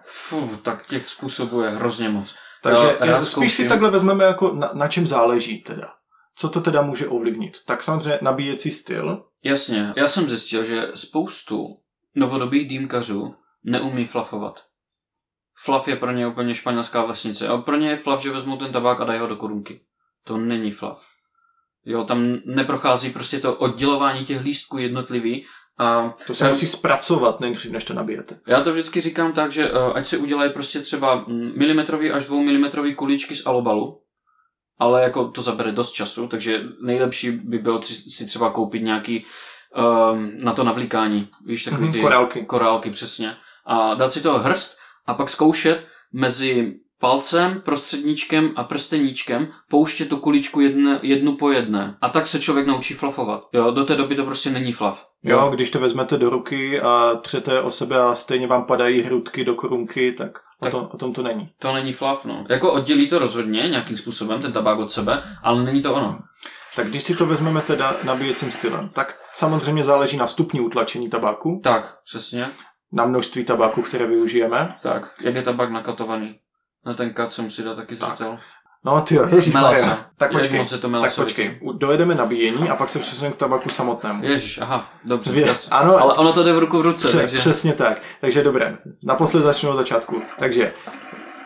[0.05, 2.35] Fuh, tak těch způsobů je hrozně moc.
[2.61, 3.69] Takže rád spíš si zkouším.
[3.69, 5.93] takhle vezmeme jako na, na čem záleží teda.
[6.35, 7.65] Co to teda může ovlivnit?
[7.65, 9.25] Tak samozřejmě nabíjecí styl.
[9.43, 11.79] Jasně, já jsem zjistil, že spoustu
[12.15, 14.63] novodobých dýmkařů neumí flafovat.
[15.55, 17.47] Flav je pro ně úplně španělská vesnice.
[17.47, 19.81] A pro ně je flav, že vezmou ten tabák a dají ho do korunky.
[20.23, 21.05] To není flav.
[21.85, 25.45] Jo, tam neprochází prostě to oddělování těch lístků jednotlivý
[25.79, 28.39] a To se musí zpracovat nejdřív, než to nabijete.
[28.47, 32.25] já to vždycky říkám tak, že uh, ať si udělají prostě třeba mm, milimetrový až
[32.25, 33.99] dvoumilimetrový kuličky z alobalu,
[34.79, 39.25] ale jako to zabere dost času, takže nejlepší by bylo tři, si třeba koupit nějaký
[40.11, 42.45] um, na to navlíkání, víš, takový Mhm, ty korálky.
[42.45, 43.35] korálky přesně.
[43.65, 50.17] A dát si toho hrst a pak zkoušet mezi palcem, prostředníčkem a prsteníčkem pouštět tu
[50.17, 51.97] kuličku jedne, jednu po jedné.
[52.01, 53.47] A tak se člověk naučí flafovat.
[53.53, 55.07] Jo, do té doby to prostě není flaf.
[55.23, 59.45] Jo, když to vezmete do ruky a třete o sebe a stejně vám padají hrudky
[59.45, 61.49] do korunky, tak, o, tom, o tom to není.
[61.59, 62.45] To není flav, no.
[62.49, 66.19] Jako oddělí to rozhodně nějakým způsobem ten tabák od sebe, ale není to ono.
[66.75, 71.59] Tak když si to vezmeme teda nabíjecím stylem, tak samozřejmě záleží na stupni utlačení tabáku,
[71.63, 72.51] Tak, přesně.
[72.91, 74.75] na množství tabáku, které využijeme.
[74.83, 76.39] Tak, jak je tabák nakatovaný.
[76.85, 78.39] Na ten kat se musí dát taky zřetel.
[78.85, 80.05] No ty jo, ježiš, Melasa.
[80.17, 81.23] Tak počkej, moc je to tak melasovitý?
[81.23, 81.59] počkej.
[81.73, 84.23] Dojedeme nabíjení a pak se přesuneme k tabaku samotnému.
[84.23, 85.31] Ježíš, aha, dobře.
[85.31, 87.37] Věř, ano, Ale ono to jde v ruku v ruce, Pře- takže...
[87.37, 88.01] Přesně tak.
[88.21, 88.77] Takže dobré.
[89.03, 90.21] Naposled začnu od začátku.
[90.39, 90.73] Takže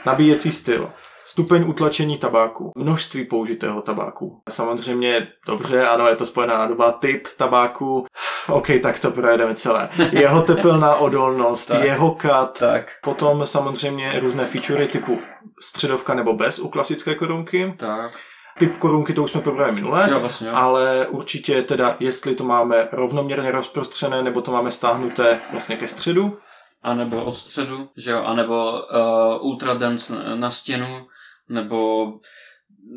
[0.06, 0.89] nabíjecí styl.
[1.30, 4.42] Stupeň utlačení tabáku, množství použitého tabáku.
[4.50, 8.06] Samozřejmě, dobře, ano, je to spojená doba, typ tabáku.
[8.50, 9.90] OK, tak to projedeme celé.
[10.12, 11.84] Jeho tepelná odolnost, Tak.
[11.84, 15.20] jeho kat, Tak, potom samozřejmě různé featurey typu
[15.62, 17.74] středovka nebo bez u klasické korunky.
[17.78, 18.20] tak.
[18.60, 20.08] Typ korunky to už jsme probrali minule.
[20.12, 20.54] Jo, vlastně, jo.
[20.56, 26.38] Ale určitě teda, jestli to máme rovnoměrně rozprostřené, nebo to máme stáhnuté vlastně ke středu.
[26.84, 31.06] A nebo od středu, že jo, a nebo uh, ultra dance na, na stěnu,
[31.49, 32.13] nebo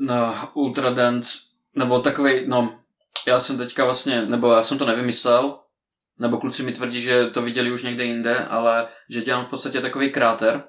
[0.00, 1.38] na ultra dance,
[1.74, 2.80] nebo takovej, no,
[3.26, 5.58] já jsem teďka vlastně, nebo já jsem to nevymyslel,
[6.18, 9.80] nebo kluci mi tvrdí, že to viděli už někde jinde, ale že dělám v podstatě
[9.80, 10.64] takový kráter,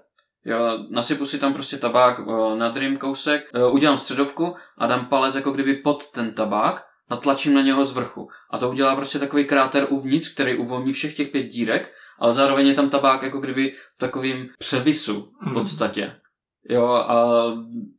[0.46, 5.06] Jo, nasypu si tam prostě tabák uh, na dream kousek, uh, udělám středovku a dám
[5.06, 8.30] palec jako kdyby pod ten tabák, natlačím na něho z vrchu.
[8.50, 12.68] A to udělá prostě takový kráter uvnitř, který uvolní všech těch pět dírek, ale zároveň
[12.68, 15.54] je tam tabák jako kdyby v takovým převisu v Hmm.
[15.54, 16.16] podstatě.
[16.70, 17.44] Jo, a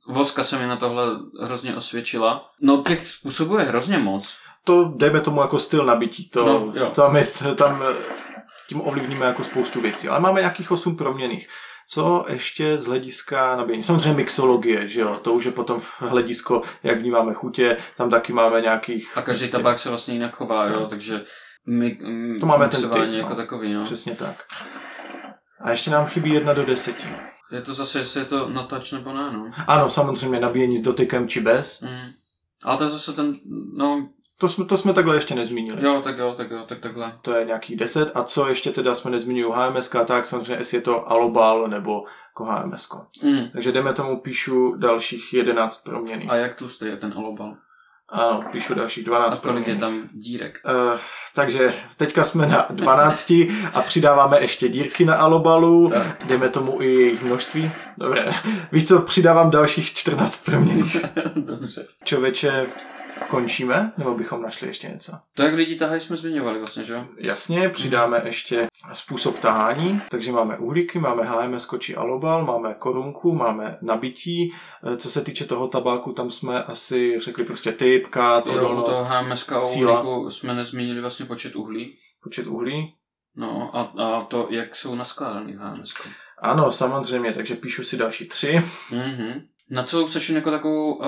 [0.08, 1.04] voska se mi na tohle
[1.42, 2.50] hrozně osvědčila.
[2.60, 4.36] No těch způsobů je hrozně moc.
[4.64, 6.28] To dejme tomu jako styl nabití.
[6.30, 6.86] To, No, jo.
[6.94, 7.82] tam, je, tam
[8.68, 10.08] tím ovlivníme jako spoustu věcí.
[10.08, 11.48] Ale máme nějakých osm proměných.
[11.88, 13.82] Co ještě z hlediska nabíjení?
[13.82, 15.18] Samozřejmě mixologie, že jo?
[15.22, 17.76] To už je potom hledisko, jak vnímáme chutě.
[17.96, 19.18] Tam taky máme nějakých...
[19.18, 20.88] A každý prostě- tabák se vlastně jinak chová, jo, Tak.
[20.88, 21.22] takže
[21.66, 23.04] my, mm, To máme ten typ, no.
[23.04, 23.84] jako takový, no.
[23.84, 24.44] Přesně tak.
[25.60, 27.08] A ještě nám chybí jedna do deseti.
[27.52, 29.50] Je to zase, jestli je to na touch nebo ne, no.
[29.66, 31.80] Ano, samozřejmě nabíjení s dotykem či bez.
[31.82, 32.12] Mm.
[32.64, 33.36] Ale to je zase ten,
[33.74, 35.84] no, To jsme, to jsme takhle ještě nezmínili.
[35.86, 37.18] jo, tak jo, tak jo, tak takhle.
[37.22, 38.10] To je nějakých 10.
[38.14, 42.04] A co ještě teda jsme nezmínili u HMS, tak samozřejmě jestli je to Alobal nebo
[42.28, 42.88] jako HMS.
[43.22, 43.48] Mm.
[43.52, 46.30] Takže jdeme tomu, píšu dalších 11 proměných.
[46.30, 47.56] A jak tlustý je ten alobal?
[48.12, 50.60] Ano, píšu dalších A 12 kolik je tam dírek?
[50.92, 51.00] Uh,
[51.34, 53.30] takže teďka jsme na 12
[53.74, 55.88] a přidáváme ještě dírky na alobalu.
[55.88, 56.24] Tak.
[56.26, 57.70] Jdeme tomu i jejich množství.
[57.98, 58.32] Dobré.
[58.72, 60.96] Víš co, přidávám dalších 14 proměných.
[61.36, 61.86] Dobře.
[62.04, 62.66] Čověče,
[63.28, 63.92] končíme?
[63.96, 65.12] Nebo bychom našli ještě něco?
[65.34, 67.04] To, jak lidi tahají, jsme zmiňovali vlastně, že jo?
[67.18, 73.78] Jasně, přidáme ještě způsob tahání, takže máme uhlíky, máme HMS či alobal, máme korunku, máme
[73.82, 74.52] nabití.
[74.84, 78.86] Eh, Co se týče toho tabáku, tam jsme asi řekli prostě typ, kát, Jo, odolnost,
[78.86, 81.96] toho HMSK a uhlíku jsme nezmínili vlastně počet uhlí.
[82.22, 82.94] počet uhlí.
[83.36, 86.08] No a, a to, jak jsou naskládaný v HMSK.
[86.38, 88.62] Ano, samozřejmě, takže píšu si další tři.
[88.90, 89.40] Mhm.
[89.70, 91.06] Na celou session jako takovou uh,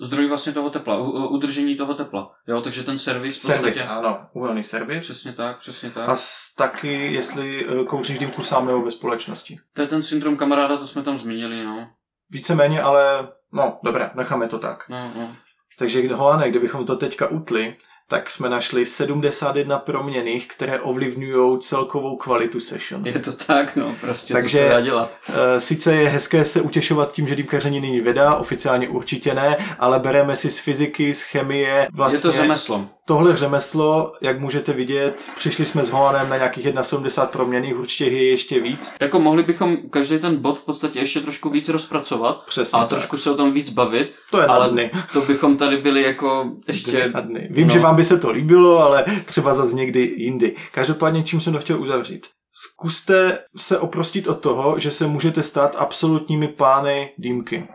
[0.00, 2.34] zdroj vlastně toho tepla, u, udržení toho tepla.
[2.46, 3.74] Jo, takže ten servis v podstatě...
[3.74, 5.04] Servis, ano, uhelný servis.
[5.04, 6.08] Přesně tak, přesně tak.
[6.08, 9.58] A s, taky, jestli eh, kouříš dýmku sám nebo ve společnosti.
[9.72, 11.88] To je ten syndrom kamaráda, to jsme tam zmínili, no.
[12.30, 14.88] Víceméně, ale no, dobré, necháme to tak.
[14.88, 15.36] No, no.
[15.78, 17.76] Takže Hoane, kdybychom to teďka utli,
[18.10, 23.06] tak jsme našli 71 proměných, které ovlivňují celkovou kvalitu session.
[23.06, 25.10] Je to tak, no, prostě Takže- co se dá dělat.
[25.56, 29.98] Eh, Sice je hezké se utěšovat tím, že dýmkaření není věda, oficiálně určitě ne, ale
[29.98, 32.86] bereme si z fyziky, z chemie, vlastně Je to řemeslo.
[33.08, 38.30] Tohle řemeslo, jak můžete vidět, přišli jsme s Holanem na nějakých 71 proměných, určitě je
[38.30, 38.94] ještě víc.
[39.00, 42.88] Jako mohli bychom každý ten bod v podstatě ještě trošku víc rozpracovat Přesně a tak.
[42.88, 44.90] trošku se o tom víc bavit, To je na ale dny.
[45.12, 46.90] to bychom tady byli jako ještě...
[46.90, 47.48] Dny a dny.
[47.50, 47.72] Vím, no.
[47.72, 50.56] že vám by se to líbilo, ale třeba zase někdy jindy.
[50.72, 52.26] Každopádně, čím jsem to chtěl uzavřít?
[52.52, 57.68] Zkuste se oprostit od toho, že se můžete stát absolutními pány dýmky.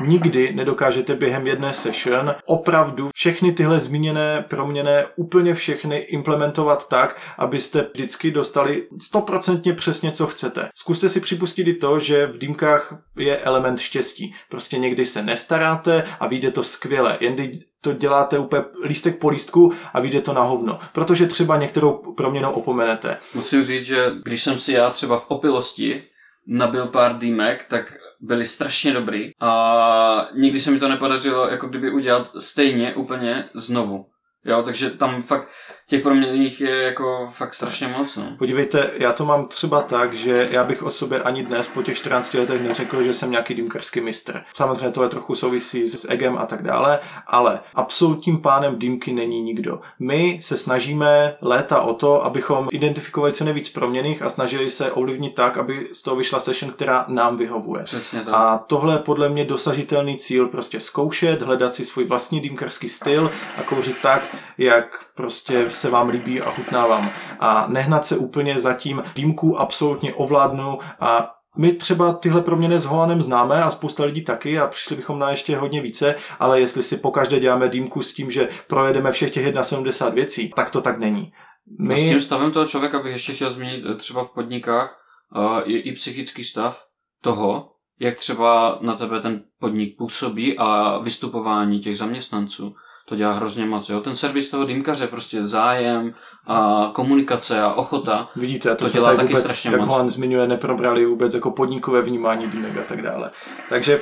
[0.00, 7.86] Nikdy nedokážete během jedné session opravdu všechny tyhle zmíněné proměny, úplně všechny implementovat tak, abyste
[7.94, 10.68] vždycky dostali stoprocentně přesně, co chcete.
[10.74, 14.34] Zkuste si připustit i to, že v dýmkách je element štěstí.
[14.50, 17.16] Prostě někdy se nestaráte a vyjde to skvěle.
[17.20, 20.78] Jendy to děláte úplně lístek po lístku a vyjde to na hovno.
[20.92, 23.18] Protože třeba některou proměnou opomenete.
[23.34, 26.02] Musím říct, že když jsem si já třeba v opilosti
[26.46, 31.90] nabil pár dýmek, tak byli strašně dobrý a nikdy se mi to nepodařilo jako kdyby
[31.90, 34.06] udělat stejně úplně znovu.
[34.44, 35.48] Jo, takže tam fakt
[35.88, 38.24] těch proměných je jako fakt strašně moc, no.
[38.38, 41.96] Podívejte, já to mám třeba tak, že já bych o sobě ani dnes po těch
[41.96, 44.42] 14 letech neřekl, že jsem nějaký dýmkarský mistr.
[44.54, 49.42] Samozřejmě to je trochu souvisí s egem a tak dále, ale absolutním pánem dýmky není
[49.42, 49.80] nikdo.
[49.98, 55.34] My se snažíme léta o to, abychom identifikovali co nejvíc proměných a snažili se ovlivnit
[55.34, 57.82] tak, aby z toho vyšla session, která nám vyhovuje.
[57.82, 58.34] Přesně tak.
[58.34, 63.30] A tohle je podle mě dosažitelný cíl, prostě zkoušet, hledat si svůj vlastní dýmkarský styl
[63.56, 64.27] a kouřit tak,
[64.58, 67.10] jak prostě se vám líbí a chutná vám.
[67.40, 72.84] A nehnat se úplně za tím dýmku absolutně ovládnu a my třeba tyhle proměny s
[72.84, 76.82] Holanem známe a spousta lidí taky a přišli bychom na ještě hodně více, ale jestli
[76.82, 80.98] si pokaždé děláme dýmku s tím, že projedeme všech těch 71 věcí, tak to tak
[80.98, 81.32] není.
[81.78, 81.96] My...
[81.96, 84.96] S tím stavem toho člověka bych ještě chtěl zmínit eh, třeba v podnikách
[85.36, 86.84] uh, je i psychický stav
[87.22, 92.74] toho, jak třeba na tebe ten podnik působí a vystupování těch zaměstnanců.
[93.08, 93.88] To dělá hrozně moc.
[93.88, 94.00] Jo?
[94.00, 96.14] Ten servis toho dýmkaře, prostě zájem
[96.46, 98.28] a komunikace a ochota.
[98.36, 99.88] Vidíte, to, To dělá taky vůbec, strašně jak moc.
[99.90, 103.30] Holan zmiňuje, neprobrali vůbec jako podnikové vnímání dýmek a tak dále.
[103.68, 104.00] Takže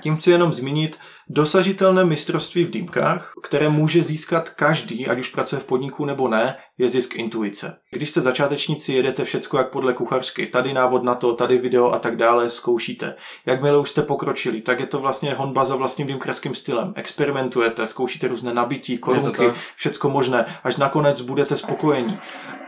[0.00, 5.60] tím chci jenom zmínit dosažitelné mistrovství v dýmkách, které může získat každý, ať už pracuje
[5.60, 7.76] v podniku nebo ne, je zisk intuice.
[7.90, 11.98] Když jste začátečníci, jedete všecko jak podle kuchařky, tady návod na to, tady video a
[11.98, 13.14] tak dále, zkoušíte.
[13.46, 16.92] Jakmile už jste pokročili, tak je to vlastně honba za vlastním dýmkarským stylem.
[16.96, 22.18] Experimentujete, zkoušíte různé nabití, korunky, všecko možné, až nakonec budete spokojení.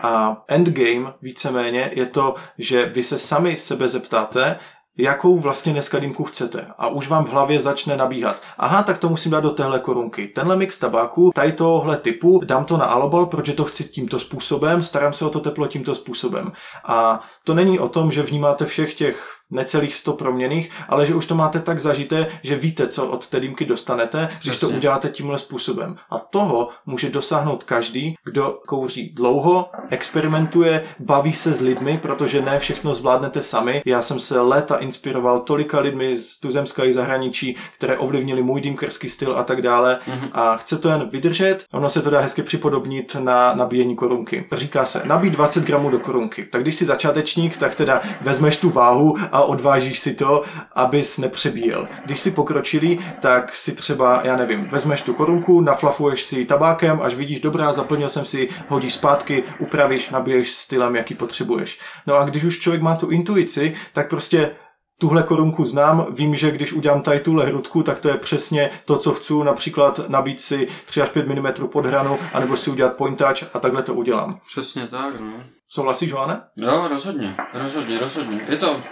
[0.00, 4.58] A endgame víceméně je to, že vy se sami sebe zeptáte,
[4.98, 6.66] jakou vlastně dneska dýmku chcete.
[6.78, 8.42] A už vám v hlavě začne nabíhat.
[8.58, 10.28] Aha, tak to musím dát do téhle korunky.
[10.28, 14.82] Tenhle mix tabáku, tady tohle typu, dám to na alobal, protože to chci tímto způsobem,
[14.82, 16.52] starám se o to teplo tímto způsobem.
[16.84, 21.26] A to není o tom, že vnímáte všech těch necelých 100 proměných, ale že už
[21.26, 24.76] to máte tak zažité, že víte, co od té dýmky dostanete, když to Přesně.
[24.76, 25.96] uděláte tímhle způsobem.
[26.10, 32.58] A toho může dosáhnout každý, kdo kouří dlouho, experimentuje, baví se s lidmi, protože ne
[32.58, 33.82] všechno zvládnete sami.
[33.86, 39.08] Já jsem se léta inspiroval tolika lidmi z tuzemska i zahraničí, které ovlivnili můj dýmkerský
[39.08, 39.98] styl a tak dále.
[40.06, 40.28] Mhm.
[40.32, 44.44] A chce to jen vydržet, ono se to dá hezky připodobnit na nabíjení korunky.
[44.52, 46.44] Říká se, nabít 20 gramů do korunky.
[46.44, 50.42] Tak když jsi začátečník, tak teda vezmeš tu váhu a odvážíš si to,
[50.72, 51.88] abys nepřebíjel.
[52.04, 57.14] Když si pokročilý, tak si třeba, já nevím, vezmeš tu korunku, naflafuješ si tabákem, až
[57.14, 61.80] vidíš, dobrá, zaplnil jsem si, hodíš zpátky, upravíš, nabiješ stylem, jaký potřebuješ.
[62.06, 64.50] No a když už člověk má tu intuici, tak prostě
[64.98, 68.96] tuhle korunku znám, vím, že když udělám tady tuhle hrudku, tak to je přesně to,
[68.98, 73.18] co chci, například nabít si 3 až 5 mm pod hranu, anebo si udělat point
[73.18, 74.40] touch a takhle to udělám.
[74.46, 75.32] Přesně tak, no.
[75.68, 76.42] Souhlasíš, Joane?
[76.56, 78.46] Jo, rozhodně, rozhodně, rozhodně.
[78.48, 78.82] Je to,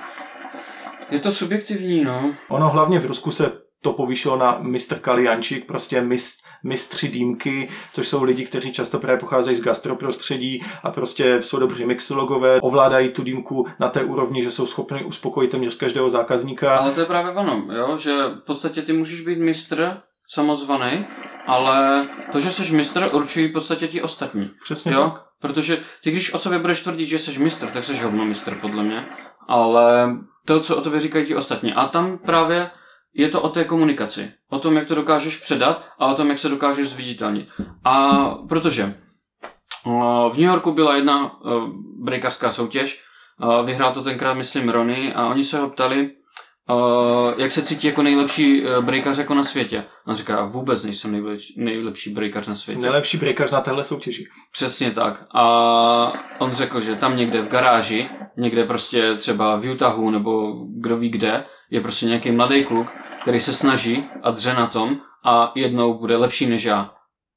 [1.12, 2.35] je to subjektivní, no.
[2.48, 8.09] Ono hlavně v Rusku se to povýšilo na mistr Kaliančík, prostě mist, mistři dýmky, což
[8.09, 13.22] jsou lidi, kteří často právě pocházejí z gastroprostředí a prostě jsou dobří mixologové, ovládají tu
[13.22, 16.77] dýmku na té úrovni, že jsou schopni uspokojit téměř každého zákazníka.
[16.77, 19.96] Ale to je právě ono, jo, že v podstatě ty můžeš být mistr
[20.29, 21.07] samozvaný,
[21.46, 24.51] ale to, že jsi mistr, určují v podstatě ti ostatní.
[24.64, 25.25] Přesně Jo, tak.
[25.40, 28.83] protože ty když o sobě budeš tvrdit, že jsi mistr, tak jsi hovno mistr podle
[28.83, 29.07] mě.
[29.48, 30.16] Ale
[30.47, 31.73] to, co o tobě říkají ti ostatní.
[31.73, 32.71] A tam právě
[33.15, 34.33] je to o té komunikaci.
[34.49, 37.49] O tom, jak to dokážeš předat a o tom, jak se dokážeš zviditelnit.
[37.85, 38.95] A protože
[39.87, 41.67] o, v New Yorku byla jedna o,
[42.05, 43.05] breakarská soutěž,
[43.41, 46.11] o, vyhrál to tenkrát, myslím, Ronnie, a oni se ho ptali,
[46.75, 49.85] uh, jak se cítí jako nejlepší uh, breakař jako na světě.
[50.07, 52.73] On říká, vůbec nejsem nejlepší, nejlepší breakař na světě.
[52.73, 54.27] Jsem nejlepší breakař na téhle soutěži.
[54.53, 55.27] Přesně tak.
[55.35, 60.97] A on řekl, že tam někde v garáži, někde prostě třeba v Utahu nebo kdo
[60.97, 62.87] ví kde, je prostě nějaký mladý kluk,
[63.23, 66.95] který se snaží a dře na tom a jednou bude lepší než já.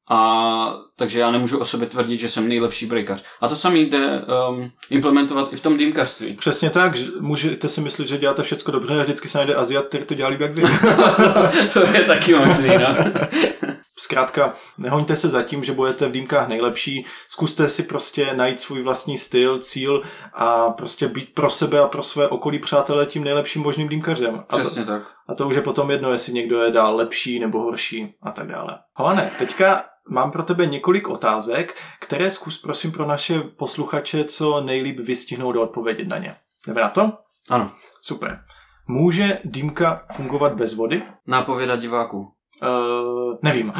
[0.09, 3.23] A takže já nemůžu o sobě tvrdit, že jsem nejlepší breakař.
[3.41, 6.33] A to samý jde um, implementovat i v tom dýmkařství.
[6.33, 9.85] Přesně tak, že můžete si myslet, že děláte všechno dobře a vždycky se najde Aziat,
[9.85, 10.63] který to dělá líp jak vy.
[11.73, 12.95] to je taky možný, no.
[13.97, 18.83] Zkrátka, nehoňte se za tím, že budete v dýmkách nejlepší, zkuste si prostě najít svůj
[18.83, 20.01] vlastní styl, cíl
[20.33, 24.43] a prostě být pro sebe a pro své okolí přátelé tím nejlepším možným dýmkařem.
[24.49, 25.03] A Přesně to, tak.
[25.27, 28.47] A to už je potom jedno, jestli někdo je dál lepší nebo horší a tak
[28.47, 28.79] dále.
[28.95, 34.99] Havane, teďka mám pro tebe několik otázek, které zkus prosím pro naše posluchače co nejlíp
[34.99, 36.35] vystihnout a odpovědět na ně.
[36.67, 37.13] Jdeme na to?
[37.49, 37.71] Ano.
[38.01, 38.39] Super.
[38.87, 41.03] Může dýmka fungovat bez vody?
[41.27, 42.35] Nápověda diváků.
[42.61, 43.73] Uh, nevím.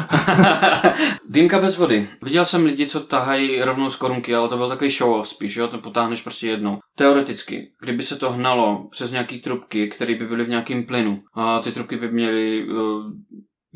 [1.28, 2.08] Dýmka bez vody.
[2.22, 5.56] Viděl jsem lidi, co tahají rovnou z korunky, ale to byl takový show off spíš,
[5.56, 5.68] jo?
[5.68, 6.78] to potáhneš prostě jednou.
[6.96, 11.60] Teoreticky, kdyby se to hnalo přes nějaký trubky, které by byly v nějakém plynu, a
[11.60, 13.04] ty trubky by měly uh,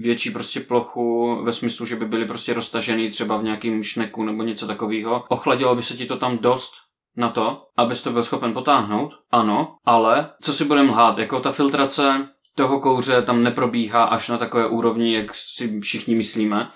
[0.01, 4.43] větší prostě plochu ve smyslu, že by byly prostě roztažený třeba v nějakém šneku nebo
[4.43, 5.25] něco takového.
[5.29, 6.73] Ochladilo by se ti to tam dost
[7.17, 11.53] na to, abys to byl schopen potáhnout, ano, ale co si budeme lhát, jako ta
[11.53, 16.71] filtrace toho kouře tam neprobíhá až na takové úrovni, jak si všichni myslíme.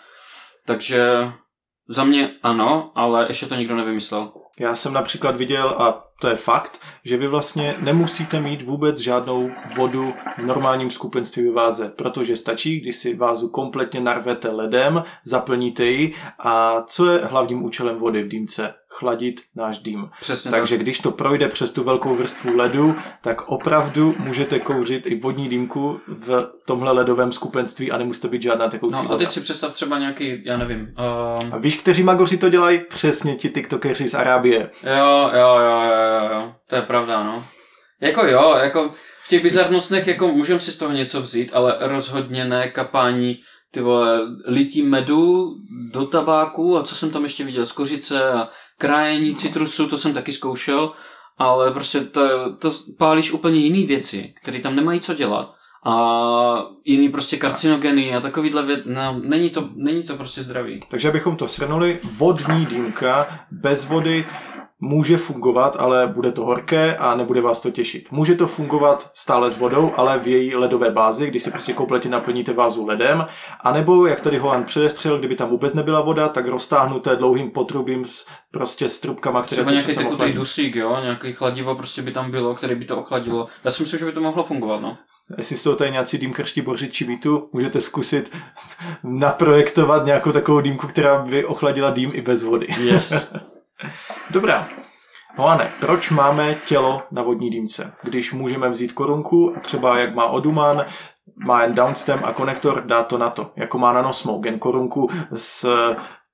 [0.66, 1.32] Takže
[1.88, 4.32] za mě ano, ale ještě to nikdo nevymyslel.
[4.58, 9.50] Já jsem například viděl, a to je fakt, že vy vlastně nemusíte mít vůbec žádnou
[9.76, 15.84] vodu v normálním skupenství ve váze, protože stačí, když si vázu kompletně narvete ledem, zaplníte
[15.84, 18.74] ji a co je hlavním účelem vody v dýmce?
[18.88, 20.10] Chladit náš dým.
[20.20, 20.82] Přesně Takže tak.
[20.82, 26.00] když to projde přes tu velkou vrstvu ledu, tak opravdu můžete kouřit i vodní dýmku
[26.06, 29.72] v tomhle ledovém skupenství a nemusí to být žádná tekoucí No a teď si představ
[29.72, 32.80] třeba nějaký, já nevím, uh, A víš, kteří magoři to dělají?
[32.88, 34.70] Přesně ti tiktokeři z Arábie.
[34.82, 37.44] Jo, jo, jo, jo, jo, jo, to je pravda, no.
[38.00, 38.90] Jako jo, jako
[39.24, 43.38] v těch bizarnostech jako můžeme si z toho něco vzít, ale rozhodně ne kapání
[43.70, 45.54] ty vole, lití medu
[45.92, 50.14] do tabáku a co jsem tam ještě viděl, z kořice a krájení citrusu, to jsem
[50.14, 50.92] taky zkoušel,
[51.38, 55.54] ale prostě to, to pálíš úplně jiný věci, které tam nemají co dělat
[55.86, 60.80] a jiný prostě karcinogeny a takovýhle věc, no, není to, není to prostě zdravý.
[60.88, 64.26] Takže abychom to shrnuli, vodní dýmka bez vody
[64.84, 68.08] může fungovat, ale bude to horké a nebude vás to těšit.
[68.10, 72.10] Může to fungovat stále s vodou, ale v její ledové bázi, když si prostě kompletně
[72.10, 73.26] naplníte vázu ledem,
[73.60, 78.26] anebo, jak tady Holan předestřel, kdyby tam vůbec nebyla voda, tak roztáhnuté dlouhým potrubím s,
[78.50, 80.32] prostě s trubkama, které Třeba nějaký tekutý ochladí.
[80.32, 83.46] dusík, jo, nějaký chladivo prostě by tam bylo, který by to ochladilo.
[83.64, 84.96] Já si myslím, že by to mohlo fungovat, no.
[85.38, 88.32] Jestli jsou tady nějací dýmkrští borřiči mýtu, můžete zkusit
[89.04, 92.66] naprojektovat nějakou takovou dýmku, která by ochladila dým i bez vody.
[92.80, 93.34] Yes.
[94.30, 94.68] Dobrá.
[95.36, 97.94] Hoane, proč máme tělo na vodní dýmce?
[98.02, 100.84] Když můžeme vzít korunku a třeba jak má Oduman,
[101.46, 103.50] má jen downstem a konektor, dá to na to.
[103.56, 105.68] Jako má nanosmoke, jen korunku s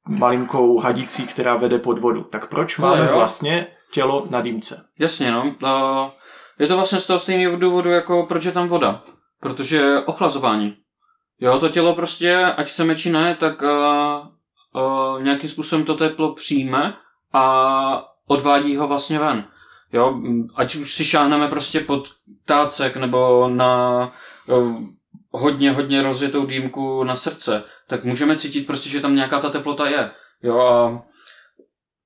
[0.08, 2.24] malinkou hadicí, která vede pod vodu.
[2.24, 3.14] Tak proč Ale máme jo.
[3.14, 4.84] vlastně tělo na dýmce?
[4.98, 5.54] Jasně, no.
[6.58, 9.02] Je to vlastně z toho stejného důvodu, jako proč je tam voda.
[9.40, 10.76] Protože ochlazování.
[11.40, 13.68] Jo, to tělo prostě, ať se meči ne, tak uh,
[14.82, 16.94] uh, nějakým způsobem to teplo přijme
[17.32, 19.44] a odvádí ho vlastně ven.
[19.92, 20.20] Jo,
[20.54, 22.08] ať už si šáhneme prostě pod
[22.44, 24.12] tácek nebo na
[25.30, 29.88] hodně, hodně rozjetou dýmku na srdce, tak můžeme cítit prostě, že tam nějaká ta teplota
[29.88, 30.10] je.
[30.42, 31.02] Jo, a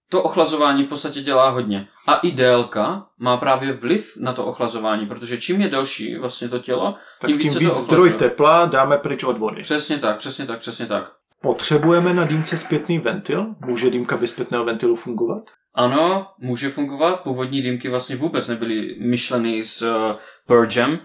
[0.09, 1.89] to ochlazování v podstatě dělá hodně.
[2.07, 6.59] A i délka má právě vliv na to ochlazování, protože čím je delší vlastně to
[6.59, 9.63] tělo, Tak tím, tím více víc to zdroj tepla dáme pryč od vody.
[9.63, 11.13] Přesně tak, přesně tak, přesně tak.
[11.45, 13.47] Potřebujeme na dýmce zpětný ventil?
[13.67, 15.43] Může dýmka bez zpětného ventilu fungovat?
[15.75, 17.21] Ano, může fungovat.
[17.21, 20.99] Původní dýmky vlastně vůbec nebyly myšleny s uh, purgem,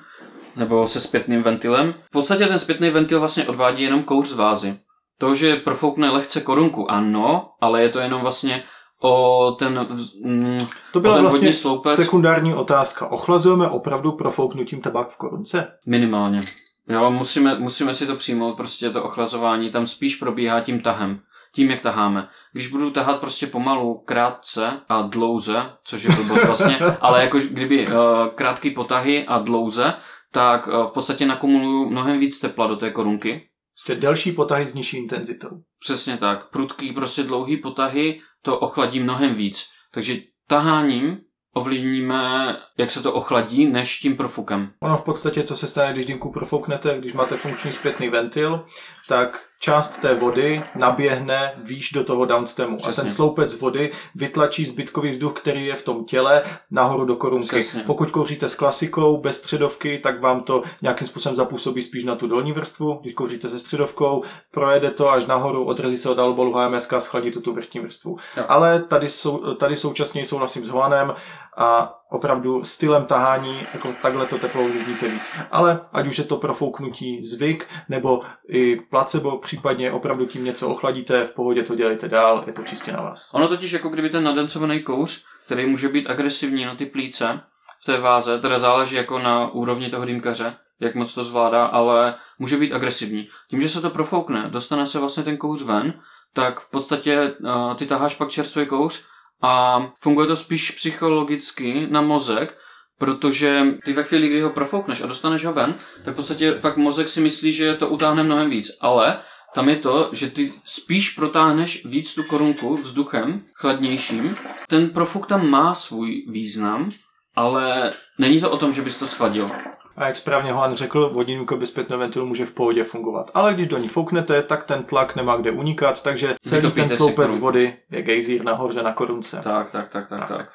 [0.56, 1.94] nebo se zpětným ventilem.
[2.10, 4.80] V podstatě ten zpětný ventil vlastně odvádí jenom kouř z vázy.
[5.18, 8.64] To, že profoukne lehce korunku, ano, ale je to jenom vlastně
[9.02, 9.88] o ten,
[10.26, 10.60] mm,
[10.94, 13.08] To o byla ten vlastně sloupec sekundární otázka.
[13.08, 15.68] Ochlazujeme opravdu profouknutím tabák v korunce?
[15.86, 16.42] minimálně.
[16.90, 21.22] Jo, musíme, musíme si to přijmout, prostě to ochlazování tam spíš probíhá tím tahem.
[21.54, 22.28] Tím, jak taháme.
[22.54, 27.88] Když budu tahat prostě pomalu, krátce a dlouze, což je blbost vlastně, ale jako kdyby
[27.88, 27.94] uh,
[28.36, 29.94] krátký potahy a dlouze,
[30.32, 33.50] tak uh, v podstatě nakumuluju mnohem víc tepla do té korunky.
[33.74, 35.50] Prostě delší potahy s nižší intenzitou.
[35.80, 36.50] Přesně tak.
[36.50, 39.66] Prudký, prostě dlouhý potahy to ochladí mnohem víc.
[39.94, 40.18] Takže
[40.48, 41.18] taháním
[41.60, 44.72] ovlivníme, jak se to ochladí, než tím profukem.
[44.80, 48.66] Ono v podstatě, co se stane, když dýmku profouknete, když máte funkční zpětný ventil,
[49.08, 52.76] tak část té vody naběhne výš do toho downstemu.
[52.76, 53.04] A Přesně.
[53.04, 57.48] ten sloupec vody vytlačí zbytkový vzduch, který je v tom těle, nahoru do korunky.
[57.48, 57.84] Přesně.
[57.84, 62.28] Pokud kouříte s klasikou, bez středovky, tak vám to nějakým způsobem zapůsobí spíš na tu
[62.28, 63.00] dolní vrstvu.
[63.02, 67.32] Když kouříte se středovkou, projede to až nahoru, odrazí se od alobolu HMSK a schladí
[67.32, 68.18] to tu vrchní vrstvu.
[68.38, 68.46] Jo.
[68.48, 71.14] Ale tady, sou, tady současně souhlasím s Holanem
[71.60, 75.32] a opravdu stylem tahání, jako takhle to teplo uvidíte víc.
[75.52, 81.26] Ale ať už je to profouknutí zvyk, nebo i placebo, případně opravdu tím něco ochladíte,
[81.26, 83.30] v pohodě to dělejte dál, je to čistě na vás.
[83.34, 87.42] Ono totiž jako kdyby ten nadencovaný kouř, který může být agresivní na ty plíce
[87.82, 92.16] v té váze, teda záleží jako na úrovni toho dýmkaře, jak moc to zvládá, ale
[92.40, 93.28] může být agresivní.
[93.50, 95.94] Tím, že se to profoukne, dostane se vlastně ten kouř ven,
[96.34, 99.06] tak v podstatě uh, ty taháš pak čerstvý kouř
[99.42, 102.58] a funguje to spíš psychologicky na mozek,
[102.98, 105.76] protože ty ve chvíli, kdy ho profoukneš a dostaneš ho ven,
[106.06, 108.72] tak v podstatě pak mozek si myslí, že to utáhne mnohem víc.
[108.82, 109.20] Ale
[109.56, 114.38] tam je to, že ty spíš protáhneš víc tu korunku vzduchem chladnějším.
[114.68, 116.90] Ten profuk tam má svůj význam,
[117.36, 119.52] ale není to o tom, že bys to schladil.
[120.00, 123.32] A jak správně Holan řekl, vodínko bez zpětného ventilu může v pohodě fungovat.
[123.34, 127.36] Ale když do ní fouknete, tak ten tlak nemá kde unikat, takže celý ten sloupec
[127.36, 129.42] vody je gejzír nahoře na korunce.
[129.44, 130.28] Tak, tak, tak, tak, Tak.
[130.28, 130.50] tak.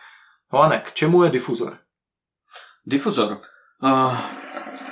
[0.48, 1.78] Hoane, k čemu je difuzor?
[2.86, 3.40] Difuzor.
[3.82, 4.16] Uh,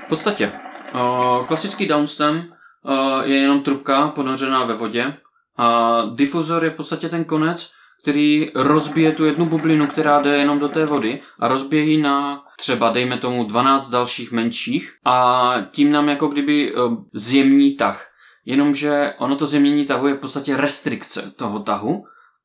[0.04, 0.52] v podstatě,
[0.94, 5.16] uh, klasický downstem uh, je jenom trubka ponořená ve vodě
[5.56, 7.70] a difuzor je v podstatě ten konec,
[8.02, 12.44] který rozbije tu jednu bublinu, která jde jenom do té vody a rozbije ji na
[12.58, 18.08] třeba, dejme tomu, 12 dalších menších a tím nám jako kdyby uh, zjemní tah.
[18.44, 22.04] Jenomže ono to zjemnění tahu je v podstatě restrikce toho tahu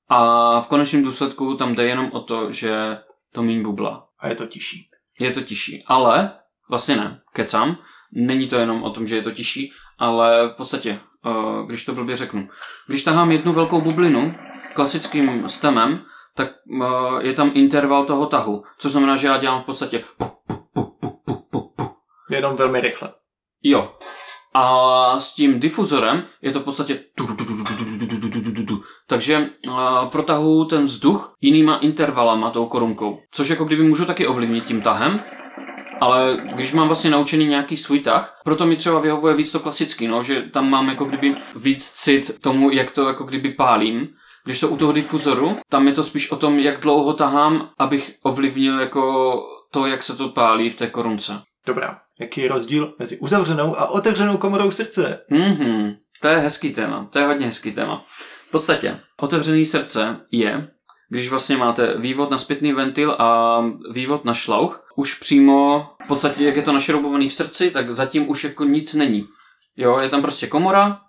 [0.09, 2.97] a v konečném důsledku tam jde jenom o to, že
[3.33, 4.89] to míň bubla A je to tižší.
[5.19, 5.83] je to tižší.
[5.87, 6.31] Ale,
[6.69, 7.77] vlastně ne, kecám,
[8.13, 11.93] není to jenom o tom, že je to tižší, ale v podstatě, eh, když to
[11.93, 12.49] blbě řeknu,
[12.87, 14.35] když tahám jednu velkou bublinu
[14.77, 16.05] klasickým stemem,
[16.35, 16.49] tak
[16.81, 16.85] eh,
[17.27, 20.03] je tam interval toho tahu, což znamená, že já dělám v podstatě
[22.29, 23.09] Jenom velmi rychle.
[23.63, 23.93] jo.
[24.53, 26.99] A s tím difuzorem je to v podstatě
[29.07, 29.71] takže eh,
[30.11, 35.23] protahuju ten vzduch jinýma intervalama tou korunkou, což jako kdyby můžu taky ovlivnit tím tahem,
[36.01, 40.07] ale když mám vlastně naučený nějaký svůj tah, proto mi třeba vyhovuje víc to klasický,
[40.07, 44.07] no, že tam mám jako kdyby víc cit tomu, jak to jako kdyby pálím.
[44.47, 48.15] Když to u toho difuzoru, tam je to spíš o tom, jak dlouho tahám, abych
[48.23, 49.35] ovlivnil jako
[49.71, 51.41] to, jak se to pálí v té korunce.
[51.65, 51.99] Dobrá.
[52.19, 55.19] Jaký je rozdíl mezi uzavřenou a otevřenou komorou srdce?
[55.29, 58.05] Mhm, to je hezký téma, to je hodně hezký téma.
[58.47, 60.67] V podstatě, otevřený srdce je,
[61.09, 66.45] když vlastně máte vývod na zpětný ventil a vývod na šlouch, už přímo, v podstatě,
[66.45, 69.25] jak je to našroubovaný v srdci, tak zatím už jako nic není.
[69.77, 71.01] Jo, je tam prostě komora,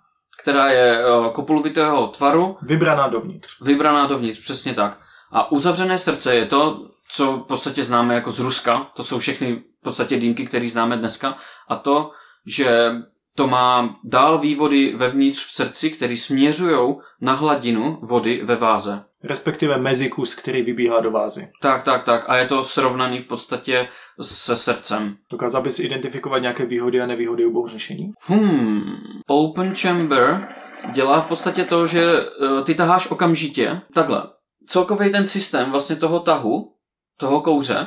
[0.42, 3.60] která je eh, kopulovitého tvaru, Vybraná dovnitř.
[3.60, 5.00] vybraná dovnitř, přesně tak.
[5.32, 9.62] A uzavřené srdce je to, co v podstatě známe jako z Ruska, to jsou všechny
[9.80, 11.36] v podstatě dýmky, které známe dneska,
[11.68, 12.10] a to,
[12.46, 12.92] že
[13.34, 19.04] to má dál vývody vevnitř v srdci, které směřují na hladinu vody ve váze.
[19.24, 21.48] Respektive mezikus, který vybíhá do vázy.
[21.62, 22.24] Tak, tak, tak.
[22.28, 23.88] A je to srovnaný v podstatě
[24.20, 25.16] se srdcem.
[25.30, 28.12] Dokázal bys identifikovat nějaké výhody a nevýhody obou řešení?
[28.20, 28.96] Hmm,
[29.26, 30.48] open chamber
[30.92, 33.80] dělá v podstatě to, že eh, ty taháš okamžitě.
[33.94, 34.22] Takhle,
[34.66, 36.72] celkový ten systém vlastně toho tahu,
[37.16, 37.86] toho kouře,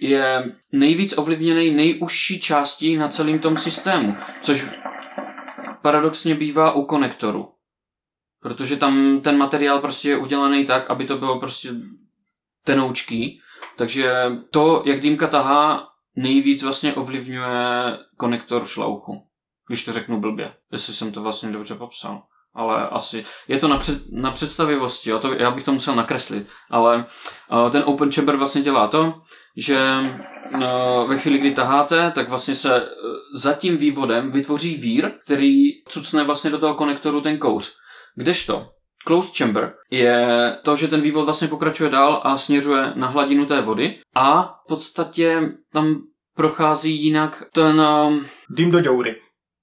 [0.00, 4.66] je nejvíc ovlivněný nejužší částí na celém tom systému, což
[5.82, 7.48] paradoxně bývá u konektoru.
[8.42, 11.70] Protože tam ten materiál prostě je udělaný tak, aby to bylo prostě
[12.64, 13.40] tenoučký.
[13.76, 14.12] Takže
[14.50, 19.22] to, jak dýmka tahá, nejvíc vlastně ovlivňuje konektor šlouchu.
[19.68, 22.22] Když to řeknu blbě, jestli jsem to vlastně dobře popsal.
[22.54, 25.18] Ale asi, je to na, před, na představivosti, jo?
[25.18, 27.06] To, já bych to musel nakreslit, ale
[27.52, 29.14] uh, ten open chamber vlastně dělá to,
[29.56, 30.00] že
[30.54, 32.86] uh, ve chvíli, kdy taháte, tak vlastně se uh,
[33.34, 37.72] za tím vývodem vytvoří vír, který cucne vlastně do toho konektoru ten kouř.
[38.18, 38.66] Kdežto
[39.06, 43.60] closed chamber je to, že ten vývod vlastně pokračuje dál a směřuje na hladinu té
[43.60, 45.42] vody a v podstatě
[45.72, 46.02] tam
[46.36, 47.80] prochází jinak ten...
[47.80, 49.16] Um, Dým do děury.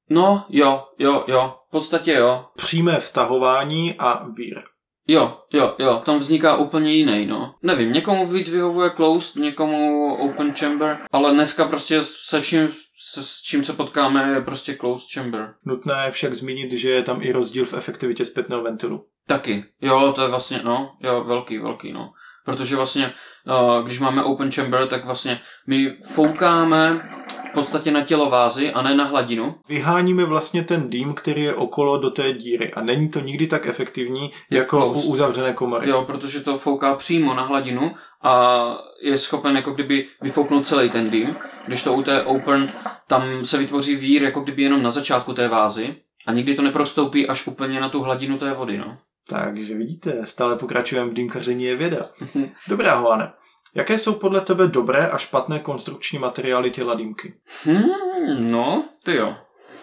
[0.09, 2.45] no, jo, jo, jo, v podstatě jo.
[2.55, 4.63] Přímé vtahování a vír.
[5.07, 7.55] Jo, jo, jo, tam vzniká úplně jiný, no.
[7.63, 12.69] Nevím, někomu víc vyhovuje closed, někomu open chamber, ale dneska prostě se vším,
[13.15, 15.53] se, s čím se potkáme, je prostě closed chamber.
[15.65, 19.05] Nutné je však zmínit, že je tam i rozdíl v efektivitě zpětného ventilu.
[19.27, 22.13] Taky, jo, to je vlastně, no, jo, velký, velký, no.
[22.45, 23.13] Protože vlastně,
[23.47, 27.09] uh, když máme open chamber, tak vlastně my foukáme
[27.55, 29.55] podstatě na tělo vázy a ne na hladinu.
[29.69, 33.65] Vyháníme vlastně ten dým, který je okolo do té díry a není to nikdy tak
[33.67, 35.89] efektivní Je jako u uzavřené komory.
[35.89, 37.91] Jo, protože to fouká přímo na hladinu
[38.23, 38.57] a
[39.01, 41.35] je schopen jako kdyby vyfouknout celý ten dým.
[41.67, 42.73] Když to u té open,
[43.07, 45.95] tam se vytvoří vír jako kdyby jenom na začátku té vázy
[46.27, 48.97] a nikdy to neprostoupí až úplně na tu hladinu té vody, no.
[49.29, 52.05] Takže vidíte, stále pokračujeme v dýmkaření je věda.
[52.69, 53.31] Dobrá, Hoane.
[53.75, 57.33] Jaké jsou podle tebe dobré a špatné konstrukční materiály těla dýmky?
[57.65, 59.35] Hmm, no, ty jo.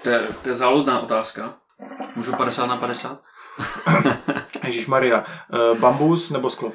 [0.03, 1.55] To je, to je záludná otázka.
[2.17, 3.23] Můžu 50 na 50?
[4.67, 5.25] Ježíš Maria,
[5.81, 6.73] bambus nebo sklo?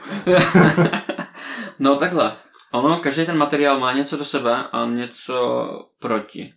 [1.79, 2.35] no takhle.
[2.71, 5.67] Ono, každý ten materiál má něco do sebe a něco
[5.99, 6.53] proti.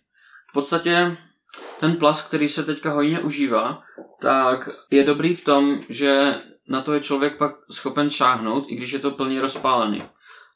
[0.49, 1.17] V podstatě
[1.79, 3.81] ten plast, který se teďka hojně užívá,
[4.21, 6.35] tak je dobrý v tom, že
[6.69, 10.03] na to je člověk pak schopen šáhnout, i když je to plně rozpálený.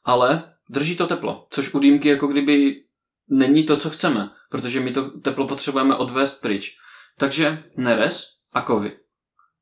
[0.06, 2.82] Ale drží to teplo, což u dýmky jako kdyby
[3.28, 6.76] není to, co chceme, protože my to teplo potřebujeme odvést pryč.
[7.18, 8.96] Takže nerez a kovy.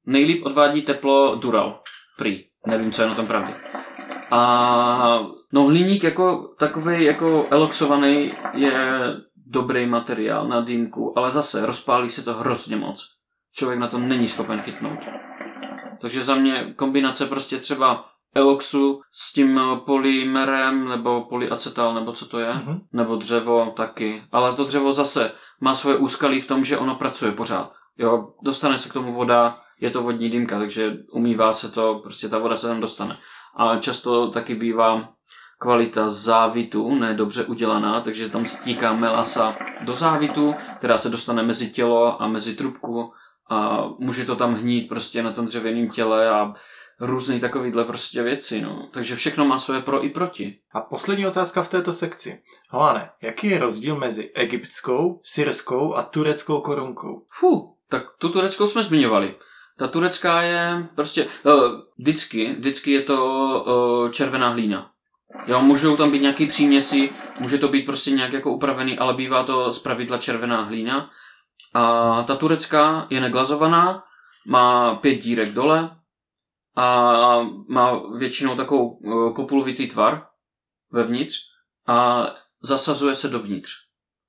[0.06, 1.82] Nejlíp odvádí teplo Dural.
[2.18, 2.44] Prý.
[2.66, 3.54] Nevím, co je na tom pravdy.
[4.30, 8.72] A no hliník jako takový jako eloxovaný je
[9.46, 13.10] dobrý materiál na dýmku, ale zase rozpálí se to hrozně moc.
[13.52, 14.98] Člověk na to není schopen chytnout.
[16.00, 22.38] Takže za mě kombinace prostě třeba eloxu s tím polymerem nebo polyacetal, nebo co to
[22.38, 22.80] je, Mhm.
[22.92, 24.22] nebo dřevo taky.
[24.32, 27.72] Ale to dřevo zase má svoje úskalí v tom, že ono pracuje pořád.
[27.98, 32.28] Jo, dostane se k tomu voda, je to vodní dýmka, takže umývá se to, prostě
[32.28, 33.16] ta voda se tam dostane.
[33.56, 35.08] Ale často taky bývá
[35.58, 42.22] kvalita závitu nedobře udělaná, takže tam stíká melasa do závitu, která se dostane mezi tělo
[42.22, 43.12] a mezi trubku
[43.50, 46.54] a může to tam hnít prostě na tom dřevěném těle a
[47.00, 48.88] různý takovýhle prostě věci, no.
[48.92, 50.58] Takže všechno má svoje pro i proti.
[50.74, 52.42] A poslední otázka v této sekci.
[52.70, 57.26] Hoane, jaký je rozdíl mezi egyptskou, syrskou a tureckou korunkou?
[57.30, 59.34] Fu, tak tu tureckou jsme zmiňovali.
[59.78, 61.52] Ta turecká je prostě, uh,
[61.98, 63.16] vždycky, vždycky je to
[63.66, 64.90] uh, červená hlína.
[65.46, 69.42] Jo, můžou tam být nějaký příměsi, může to být prostě nějak jako upravený, ale bývá
[69.42, 71.10] to z pravidla červená hlína.
[71.74, 74.02] A ta turecká je neglazovaná,
[74.46, 75.90] má pět dírek dole
[76.76, 80.26] a má většinou takovou uh, kopulovitý tvar
[80.92, 81.38] vevnitř
[81.86, 82.26] a
[82.62, 83.72] zasazuje se dovnitř.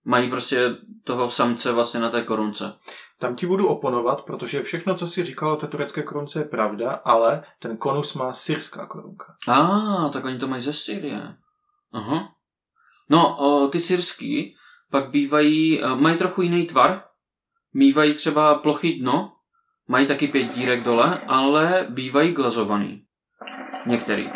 [0.06, 2.74] Mají prostě toho samce vlastně na té korunce.
[3.20, 6.92] Tam ti budu oponovat, protože všechno, co si říkal o té turecké korunce, je pravda,
[6.92, 9.36] ale ten konus má syrská korunka.
[9.48, 11.38] A, ah, tak oni to mají ze Syrie.
[11.94, 12.30] Aha.
[13.10, 14.56] No, o, ty syrský
[14.92, 17.04] pak bývají, eh, mají trochu jiný tvar,
[17.74, 19.35] mývají třeba plochý dno,
[19.88, 23.02] mají taky pět dírek dole, ale bývají glazovaný.
[23.86, 24.30] Některý.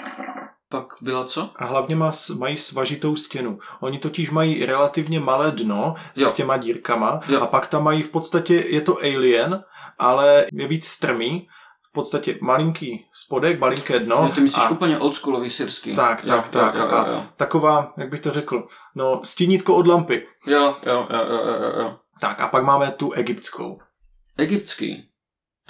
[0.72, 1.52] Pak byla co?
[1.56, 3.60] A hlavně má, mají svažitou stěnu.
[3.80, 6.30] Oni totiž mají relativně malé dno Jo.
[6.30, 7.42] s těma dírkama Jo.
[7.42, 9.64] a pak tam mají v podstatě, je to alien,
[10.00, 11.48] ale je víc strmý,
[11.90, 14.22] v podstatě malinký spodek, malinké dno.
[14.22, 15.96] No, ty myslíš a úplně oldschoolový syrský.
[15.96, 16.76] Tak, tak, jo, tak.
[16.76, 20.28] Jo, jo, A jo, taková, jak bych to řekl, no stínítko od lampy.
[20.48, 21.96] jo, jo, jo, jo, jo, jo, jo.
[22.22, 23.80] Tak a pak máme tu egyptskou.
[24.38, 25.09] Egyptský.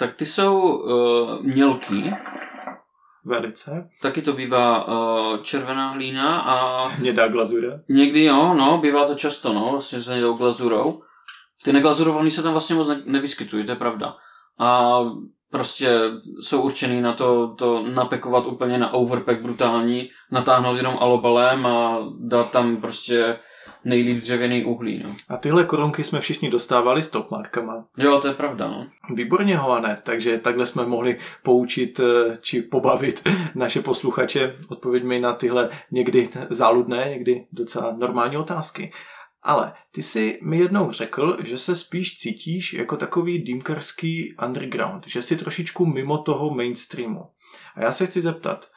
[0.00, 2.12] Tak ty jsou uh, mělký,
[3.24, 3.88] Velice.
[4.02, 7.68] taky to bývá uh, červená hlína a Hnědá glazura.
[7.88, 11.02] Někdy jo, no, bývá to často, no, vlastně s nejdou glazurou.
[11.64, 14.16] Ty neglazurovaný se tam vlastně moc ne- nevyskytují, to je pravda.
[14.58, 15.00] A
[15.50, 16.00] prostě
[16.40, 22.50] jsou určený na to, to napekovat úplně na overpack brutální, natáhnout jenom alobalem a dát
[22.50, 23.38] tam prostě
[23.84, 25.10] nejlíp dřevěný uhlí, no.
[25.28, 27.86] A tyhle korunky jsme všichni dostávali s topmarkama.
[27.96, 28.86] Jo, to je pravda, no.
[29.14, 35.70] Výborně, Hoane, takže takhle jsme mohli poučit eh, či pobavit naše posluchače odpověďmi na tyhle
[35.90, 38.92] někdy záludné, někdy docela normální otázky.
[39.42, 45.22] Ale ty jsi mi jednou řekl, že se spíš cítíš jako takový dýmkarský underground, že
[45.22, 47.28] jsi trošičku mimo toho mainstreamu.
[47.74, 48.68] A já se chci zeptat,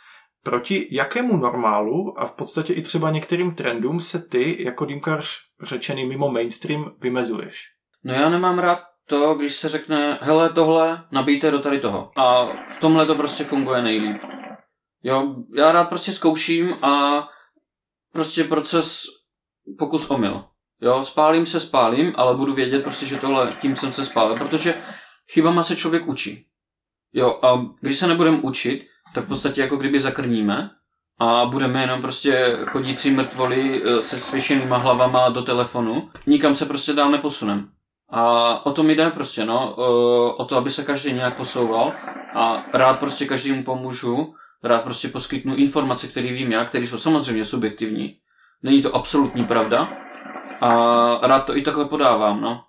[0.43, 6.05] proti jakému normálu a v podstatě i třeba některým trendům se ty jako dýmkař řečený
[6.05, 7.65] mimo mainstream vymezuješ?
[8.03, 12.11] No já nemám rád to, když se řekne, hele, tohle nabijte do tady toho.
[12.15, 14.21] A v tomhle to prostě funguje nejlíp.
[15.03, 17.23] Jo, já rád prostě zkouším a
[18.13, 19.03] prostě proces
[19.77, 20.45] pokus omyl.
[20.81, 24.81] Jo, spálím se, spálím, ale budu vědět prostě, že tohle, tím jsem se spálil, protože
[25.31, 26.45] chybama se člověk učí.
[27.13, 30.69] Jo, a když se nebudeme učit, tak v podstatě jako kdyby zakrníme
[31.19, 36.93] a budeme jenom prostě chodící mrtvoli eh, se svěšenýma hlavama do telefonu, nikam se prostě
[36.93, 37.69] dál neposunem.
[38.09, 39.81] A o to mi jde prostě, no, eh,
[40.41, 41.93] o to, aby se každý nějak posouval
[42.35, 44.33] a rád prostě každému pomůžu,
[44.63, 48.17] Rád prostě poskytnu informace, které vím já, které jsou samozřejmě subjektivní.
[48.63, 49.89] Není to absolutní pravda.
[50.61, 52.63] A rád to i takhle podávám, no.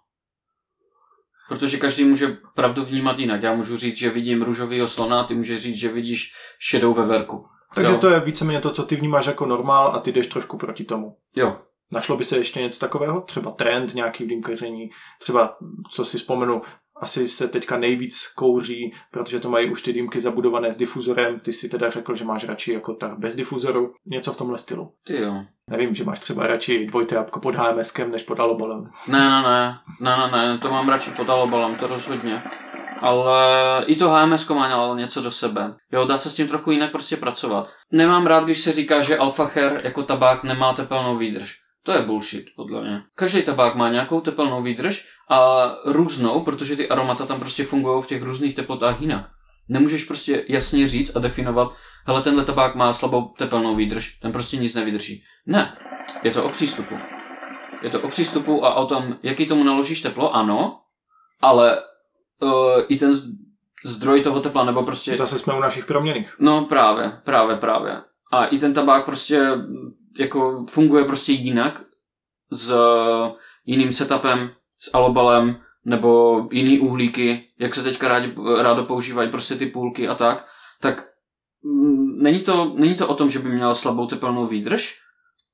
[1.48, 3.42] Protože každý může pravdu vnímat jinak.
[3.42, 7.46] Já můžu říct, že vidím růžový slona, ty můžeš říct, že vidíš šedou veverku.
[7.74, 7.98] Takže Jo.
[7.98, 11.16] to je víceméně to, co ty vnímáš jako normál a ty jdeš trošku proti tomu.
[11.36, 11.58] Jo.
[11.92, 13.20] Našlo by se ještě něco takového?
[13.20, 14.90] Třeba trend nějaký v dýmkaření?
[15.20, 15.56] Třeba,
[15.90, 16.62] co si vzpomenu,
[17.00, 21.40] asi se teďka nejvíc kouří, protože to mají už ty dýmky zabudované s difuzorem.
[21.40, 23.94] Ty si teda řekl, že máš radši jako tar bez difuzoru.
[24.06, 24.92] Něco v tomhle stylu.
[25.06, 25.34] Ty jo.
[25.70, 28.90] Nevím, že máš třeba radši dvojité jabko pod HMSkem než pod alobalem.
[29.08, 32.42] Ne, ne, ne, ne, ne, ne, to mám radši pod alobalem, to rozhodně.
[33.00, 35.74] Ale i to HMS má něco do sebe.
[35.92, 37.68] Jo, dá se s tím trochu jinak prostě pracovat.
[37.92, 41.63] Nemám rád, když se říká, že Alfacher jako tabák nemá tepelnou výdrž.
[41.84, 43.02] To je bullshit, podle mě.
[43.14, 48.06] Každý tabák má nějakou tepelnou výdrž a různou, protože ty aromata tam prostě fungují v
[48.06, 49.30] těch různých teplotách jinak.
[49.68, 51.72] Nemůžeš prostě jasně říct a definovat,
[52.06, 55.24] hele, tenhle tabák má slabou tepelnou výdrž, ten prostě nic nevydrží.
[55.46, 55.76] Ne,
[56.22, 56.94] je to o přístupu.
[57.82, 60.80] Je to o přístupu a o tom, jaký tomu naložíš teplo, ano,
[61.40, 61.82] ale
[62.42, 62.50] uh,
[62.88, 63.12] i ten
[63.84, 65.16] zdroj toho tepla, nebo prostě...
[65.16, 66.36] Zase jsme u našich proměných.
[66.38, 68.02] No právě, právě, právě.
[68.34, 69.50] A i ten tabák prostě
[70.18, 71.82] jako funguje prostě jinak
[72.50, 72.78] s uh,
[73.64, 79.66] jiným setupem, s alobalem, nebo jiný uhlíky, jak se teďka rádi, rádo používají prostě ty
[79.66, 80.46] půlky a tak,
[80.80, 81.08] tak
[81.62, 84.98] mm, není to, není to o tom, že by měl slabou tepelnou výdrž,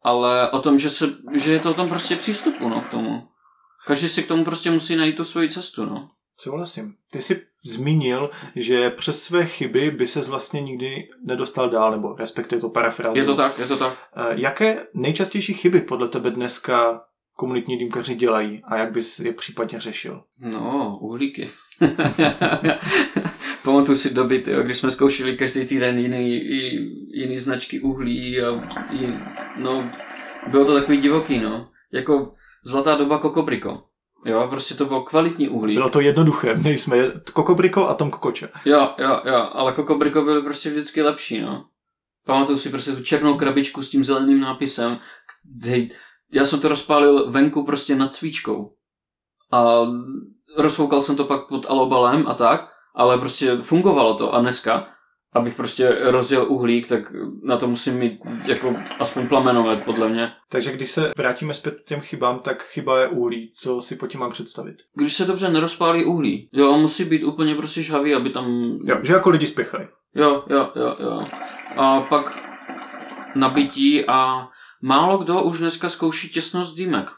[0.02, 3.28] ale o tom, že, se, že je to o tom prostě přístupu no, k tomu.
[3.86, 6.08] Každý si k tomu prostě musí najít tu svoji cestu, no.
[6.42, 6.94] Souhlasím.
[7.12, 12.60] Ty jsi zmínil, že přes své chyby by se vlastně nikdy nedostal dál, nebo respektive
[12.60, 13.18] to parafrázu.
[13.18, 13.98] Je to tak, je to tak.
[14.30, 17.00] Jaké nejčastější chyby podle tebe dneska
[17.36, 20.22] komunitní dýmkaři dělají a jak bys je případně řešil?
[20.38, 21.50] No, uhlíky.
[23.64, 26.40] Pamatuju si doby, tyjo, když jsme zkoušeli každý týden jiný,
[27.14, 28.50] jiný značky uhlí a
[28.92, 29.14] i,
[29.56, 29.92] no,
[30.46, 31.70] bylo to takový divoký, no.
[31.92, 32.34] Jako
[32.64, 33.82] zlatá doba kokobriko.
[34.24, 35.74] Jo, prostě to bylo kvalitní uhlí.
[35.74, 36.96] Bylo to jednoduché, měli jsme
[37.32, 38.48] Kokobriko a Tom Kokoče.
[38.64, 41.64] Jo, jo, jo, ale kokobriko byly prostě vždycky lepší, no.
[42.26, 44.98] Pamatuju si prostě tu černou krabičku s tím zeleným nápisem,
[45.44, 45.86] kde
[46.32, 48.74] já jsem to rozpálil venku prostě nad svíčkou.
[49.52, 49.86] A
[50.56, 54.34] rozfoukal jsem to pak pod alobalem a tak, ale prostě fungovalo to.
[54.34, 54.86] A dneska,
[55.32, 57.12] abych prostě rozjel uhlík, tak
[57.42, 60.32] na to musím mít jako aspoň plamenomet, podle mě.
[60.48, 63.52] Takže když se vrátíme zpět k těm chybám, tak chyba je uhlí.
[63.54, 64.76] Co si po tím mám představit?
[64.96, 69.12] Když se dobře nerozpálí uhlí, jo, musí být úplně prostě žhavý, aby tam Jo, že
[69.12, 69.86] jako lidi spěchají.
[70.14, 71.26] Jo, jo, jo, jo.
[71.76, 72.50] A pak
[73.34, 74.48] nabití a
[74.82, 77.10] málo kdo už dneska zkouší těsnost dýmek.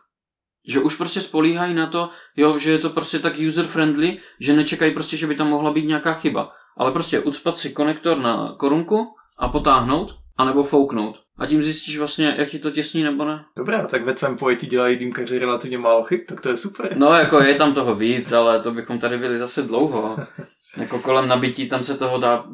[0.68, 4.94] Že už prostě spolíhají na to, jo, že je to prostě tak user-friendly, že nečekají
[4.94, 6.52] prostě, že by tam mohla být nějaká chyba.
[6.76, 11.22] Ale prostě ucpat si konektor na korunku a potáhnout, anebo fouknout.
[11.38, 13.44] A tím zjistíš vlastně, jak ti to těsní nebo ne.
[13.56, 16.96] Dobrá, tak ve tvém pojetí dělají dýmkaři relativně málo chyb, tak to je super.
[16.96, 20.16] No, jako je tam toho víc, ale to bychom tady byli zase dlouho.
[20.76, 22.44] Jako kolem nabití tam se toho dá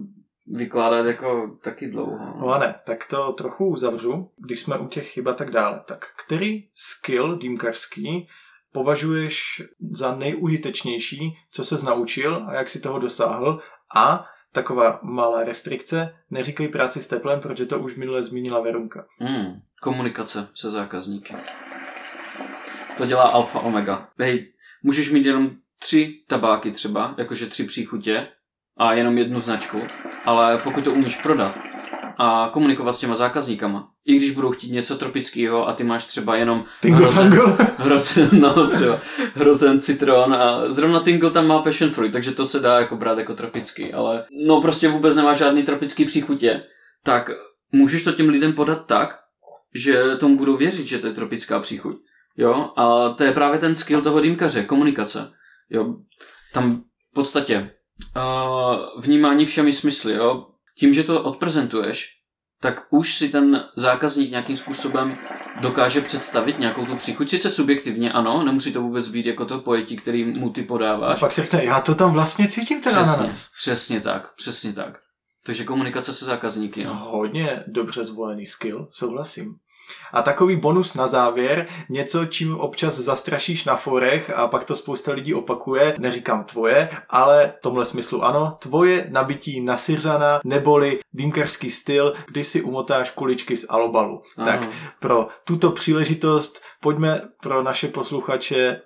[0.46, 2.18] vykládat jako taky dlouho.
[2.40, 5.80] No a ne, tak to trochu uzavřu, když jsme u těch chyb a tak dále.
[5.86, 8.28] Tak který skill dýmkařský
[8.72, 13.60] považuješ za nejužitečnější, co ses naučil a jak si toho dosáhl?
[13.94, 19.06] A taková malá restrikce, neříkej práci s teplem, protože to už minule zmínila Verunka.
[19.18, 21.34] Hmm, komunikace se zákazníky.
[22.96, 24.08] To dělá alfa omega.
[24.18, 28.28] Hej, můžeš mít jenom tři tabáky třeba, jakože tři příchutě
[28.76, 29.82] a jenom jednu značku,
[30.24, 31.54] ale pokud to umíš prodat
[32.18, 36.36] a komunikovat s těma zákazníkama, i když budou chtít něco tropického a ty máš třeba
[36.36, 37.56] jenom Tingle hrozen, tangle.
[37.78, 39.00] hrozen, no, třeba
[39.34, 43.18] hrozen citron a zrovna Tingle tam má passion fruit, takže to se dá jako brát
[43.18, 46.62] jako tropický, ale no prostě vůbec nemá žádný tropický příchutě,
[47.04, 47.30] tak
[47.72, 49.18] můžeš to těm lidem podat tak,
[49.74, 51.96] že tomu budou věřit, že to je tropická příchuť.
[52.36, 55.32] Jo, a to je právě ten skill toho dýmkaře, komunikace.
[55.70, 55.94] Jo,
[56.54, 57.70] tam v podstatě
[58.16, 60.46] uh, vnímání všemi smysly, jo.
[60.78, 62.14] Tím, že to odprezentuješ,
[62.60, 65.18] tak už si ten zákazník nějakým způsobem
[65.60, 67.28] dokáže představit nějakou tu příchuť.
[67.28, 71.20] Sice subjektivně, ano, nemusí to vůbec být jako to pojetí, který mu ty A podáváš.
[71.20, 73.50] pak si řekne, já to tam vlastně cítím teda na Přesně, nás.
[73.58, 74.98] přesně tak, přesně tak.
[75.46, 76.94] Takže komunikace se zákazníky, no.
[76.94, 79.54] Hodně dobře zvolený skill, souhlasím.
[80.12, 85.12] A takový bonus na závěr, něco, čím občas zastrašíš na forech a pak to spousta
[85.12, 91.70] lidí opakuje, neříkám tvoje, ale v tomhle smyslu ano, tvoje nabití na Syřana neboli dýmkarský
[91.70, 94.22] styl, když si umotáš kuličky z alobalu.
[94.36, 94.46] Ano.
[94.46, 94.68] Tak
[95.00, 98.80] pro tuto příležitost pojďme pro naše posluchače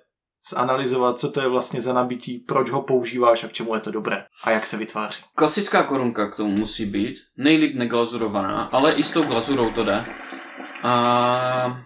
[0.49, 3.91] zanalizovat, co to je vlastně za nabití, proč ho používáš a k čemu je to
[3.91, 5.23] dobré a jak se vytváří.
[5.35, 10.05] Klasická korunka k tomu musí být, nejlíp neglazurovaná, ale i s tou glazurou to jde.
[10.83, 11.83] A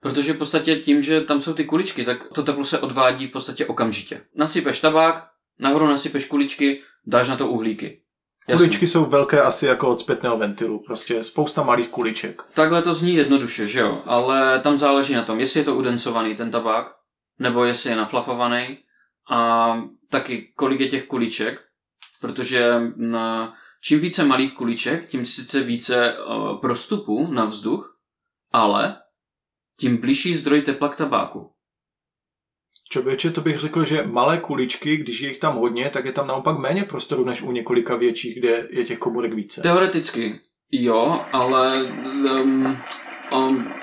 [0.00, 3.30] protože v podstatě tím, že tam jsou ty kuličky, tak to teplo se odvádí v
[3.30, 4.20] podstatě okamžitě.
[4.34, 5.28] Nasypeš tabák,
[5.58, 8.02] nahoru nasypeš kuličky, dáš na to uhlíky.
[8.48, 8.66] Jasně.
[8.66, 12.42] Kuličky jsou velké asi jako od zpětného ventilu, prostě spousta malých kuliček.
[12.54, 14.02] Takhle to zní jednoduše, že jo?
[14.06, 16.86] Ale tam záleží na tom, jestli je to udencovaný ten tabák,
[17.38, 18.78] nebo jestli je naflafovaný
[19.30, 21.60] a taky kolik je těch kuliček,
[22.20, 23.54] protože na,
[23.84, 27.91] čím více malých kuliček, tím sice více uh, prostupu na vzduch,
[28.52, 28.96] ale
[29.80, 31.52] tím blížší zdroj tepla k tabáku.
[32.90, 36.26] Člověče, to bych řekl, že malé kuličky, když je jich tam hodně, tak je tam
[36.26, 39.60] naopak méně prostoru než u několika větších, kde je těch komorek více.
[39.60, 40.40] Teoreticky
[40.72, 42.78] jo, ale um,
[43.32, 43.74] um,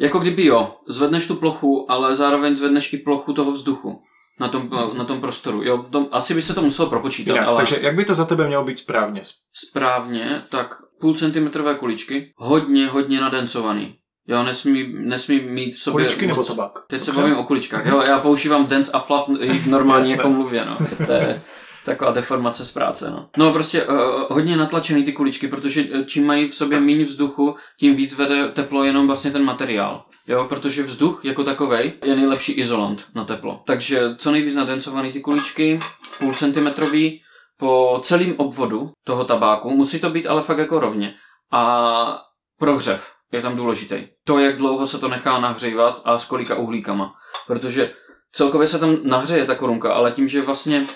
[0.00, 4.02] jako kdyby jo, zvedneš tu plochu, ale zároveň zvedneš i plochu toho vzduchu
[4.40, 5.62] na tom, na tom prostoru.
[5.62, 7.32] Jo, to, asi by se to muselo propočítat.
[7.32, 9.22] Jinak, ale Takže jak by to za tebe mělo být správně?
[9.52, 10.74] správně, tak
[11.04, 13.94] půl centimetrové kuličky, hodně, hodně nadencovaný.
[14.28, 16.72] Jo, nesmí, nesmí mít v sobě Kuličky nebo tabák?
[16.88, 17.86] Teď se bavím o kuličkách.
[17.86, 20.76] Jo, já používám dance a fluff v normální jako mluvě, no.
[21.06, 21.42] To je
[21.84, 23.28] taková deformace z práce, no.
[23.36, 23.96] No prostě uh,
[24.30, 28.48] hodně natlačený ty kuličky, protože eh, čím mají v sobě méně vzduchu, tím víc vede
[28.48, 30.04] teplo jenom vlastně ten materiál.
[30.28, 33.62] Jo, protože vzduch jako takovej je nejlepší izolant na teplo.
[33.66, 35.78] Takže co nejvíc nadencovaný ty kuličky,
[36.18, 37.20] půl centimetrový,
[37.58, 41.14] po celém obvodu toho tabáku, musí to být ale fakt jako rovně.
[41.52, 42.22] A
[42.58, 44.06] prohřev je tam důležitý.
[44.26, 47.14] To, jak dlouho se to nechá nahřívat a s kolika uhlíkama.
[47.46, 47.94] Protože
[48.32, 50.86] celkově se tam nahřeje ta korunka, ale tím, že vlastně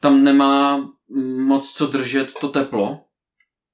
[0.00, 0.84] tam nemá
[1.46, 3.00] moc co držet to teplo,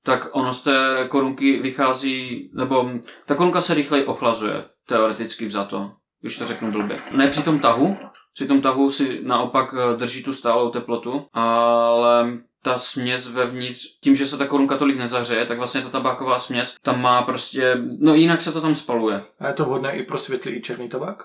[0.05, 2.91] tak ono z té korunky vychází, nebo
[3.27, 7.03] ta korunka se rychleji ochlazuje, teoreticky vzato, když to řeknu blbě.
[7.11, 7.97] Ne při tom tahu,
[8.37, 14.17] při tom tahu si naopak eh, drží tu stálou teplotu, ale ta směs vevnitř, tím,
[14.17, 18.15] že se ta korunka tolik nezahřeje, tak vlastně ta tabáková směs tam má prostě, no
[18.15, 19.25] jinak se to tam spaluje.
[19.41, 21.23] A je to vhodné i pro světlý i černý tabák?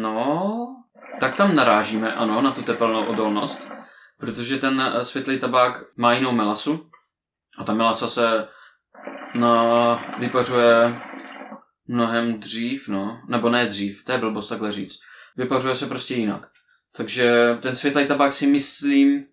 [0.00, 0.66] No,
[1.20, 3.70] tak tam narážíme, ano, na tu tepelnou odolnost,
[4.18, 6.86] protože ten eh, světlý tabák má jinou melasu
[7.58, 8.48] a ta melasa se
[9.34, 11.00] no, vypařuje
[11.88, 15.07] mnohem dřív, no, nebo ne dřív, to je blbost takhle říct.
[15.38, 16.46] Vypařuje se prostě jinak.
[16.96, 19.24] Takže ten světlý tabák si myslím,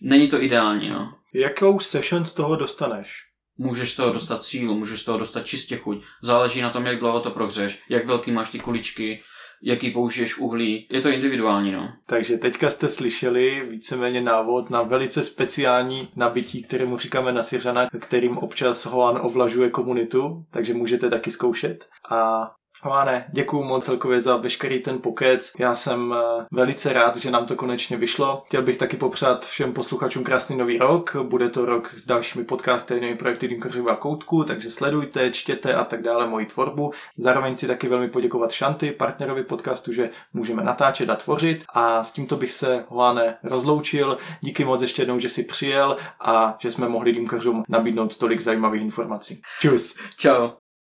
[0.00, 1.10] není to ideální, no.
[1.34, 3.12] Jakou session z toho dostaneš?
[3.58, 6.02] Můžeš z toho dostat sílu, můžeš z toho dostat čistě chuť.
[6.22, 9.22] Záleží na tom, jak dlouho to prohřeš, jak velký máš ty kuličky,
[9.62, 10.88] jaký použiješ uhlí.
[10.90, 11.92] Je to individuální, no.
[12.06, 18.38] Takže teďka jste slyšeli víceméně návod na velice speciální nabití, kterému říkáme na Syřana, kterým
[18.38, 21.88] občas Hoan ovlažuje komunitu, takže můžete taky zkoušet.
[22.10, 22.50] A
[22.86, 25.52] Hoane, děkuju moc celkově za veškerý ten pokec.
[25.58, 28.42] Já jsem eh, velice rád, že nám to konečně vyšlo.
[28.46, 31.16] Chtěl bych taky popřát všem posluchačům krásný nový rok.
[31.22, 35.84] Bude to rok s dalšími podcasty novými projekty Dinkařova a Koutku, takže sledujte, čtěte a
[35.84, 36.92] tak dále moji tvorbu.
[37.18, 41.64] Zároveň si taky velmi poděkovat Šanty, partnerovi podcastu, že můžeme natáčet a tvořit.
[41.74, 44.18] A s tímto bych se, Hoane, rozloučil.
[44.40, 48.82] Díky moc ještě jednou, že jsi přijel a že jsme mohli Dýmkařům nabídnout tolik zajímavých
[48.82, 49.42] informací.
[49.60, 49.94] Čus.
[50.16, 50.63] Čau.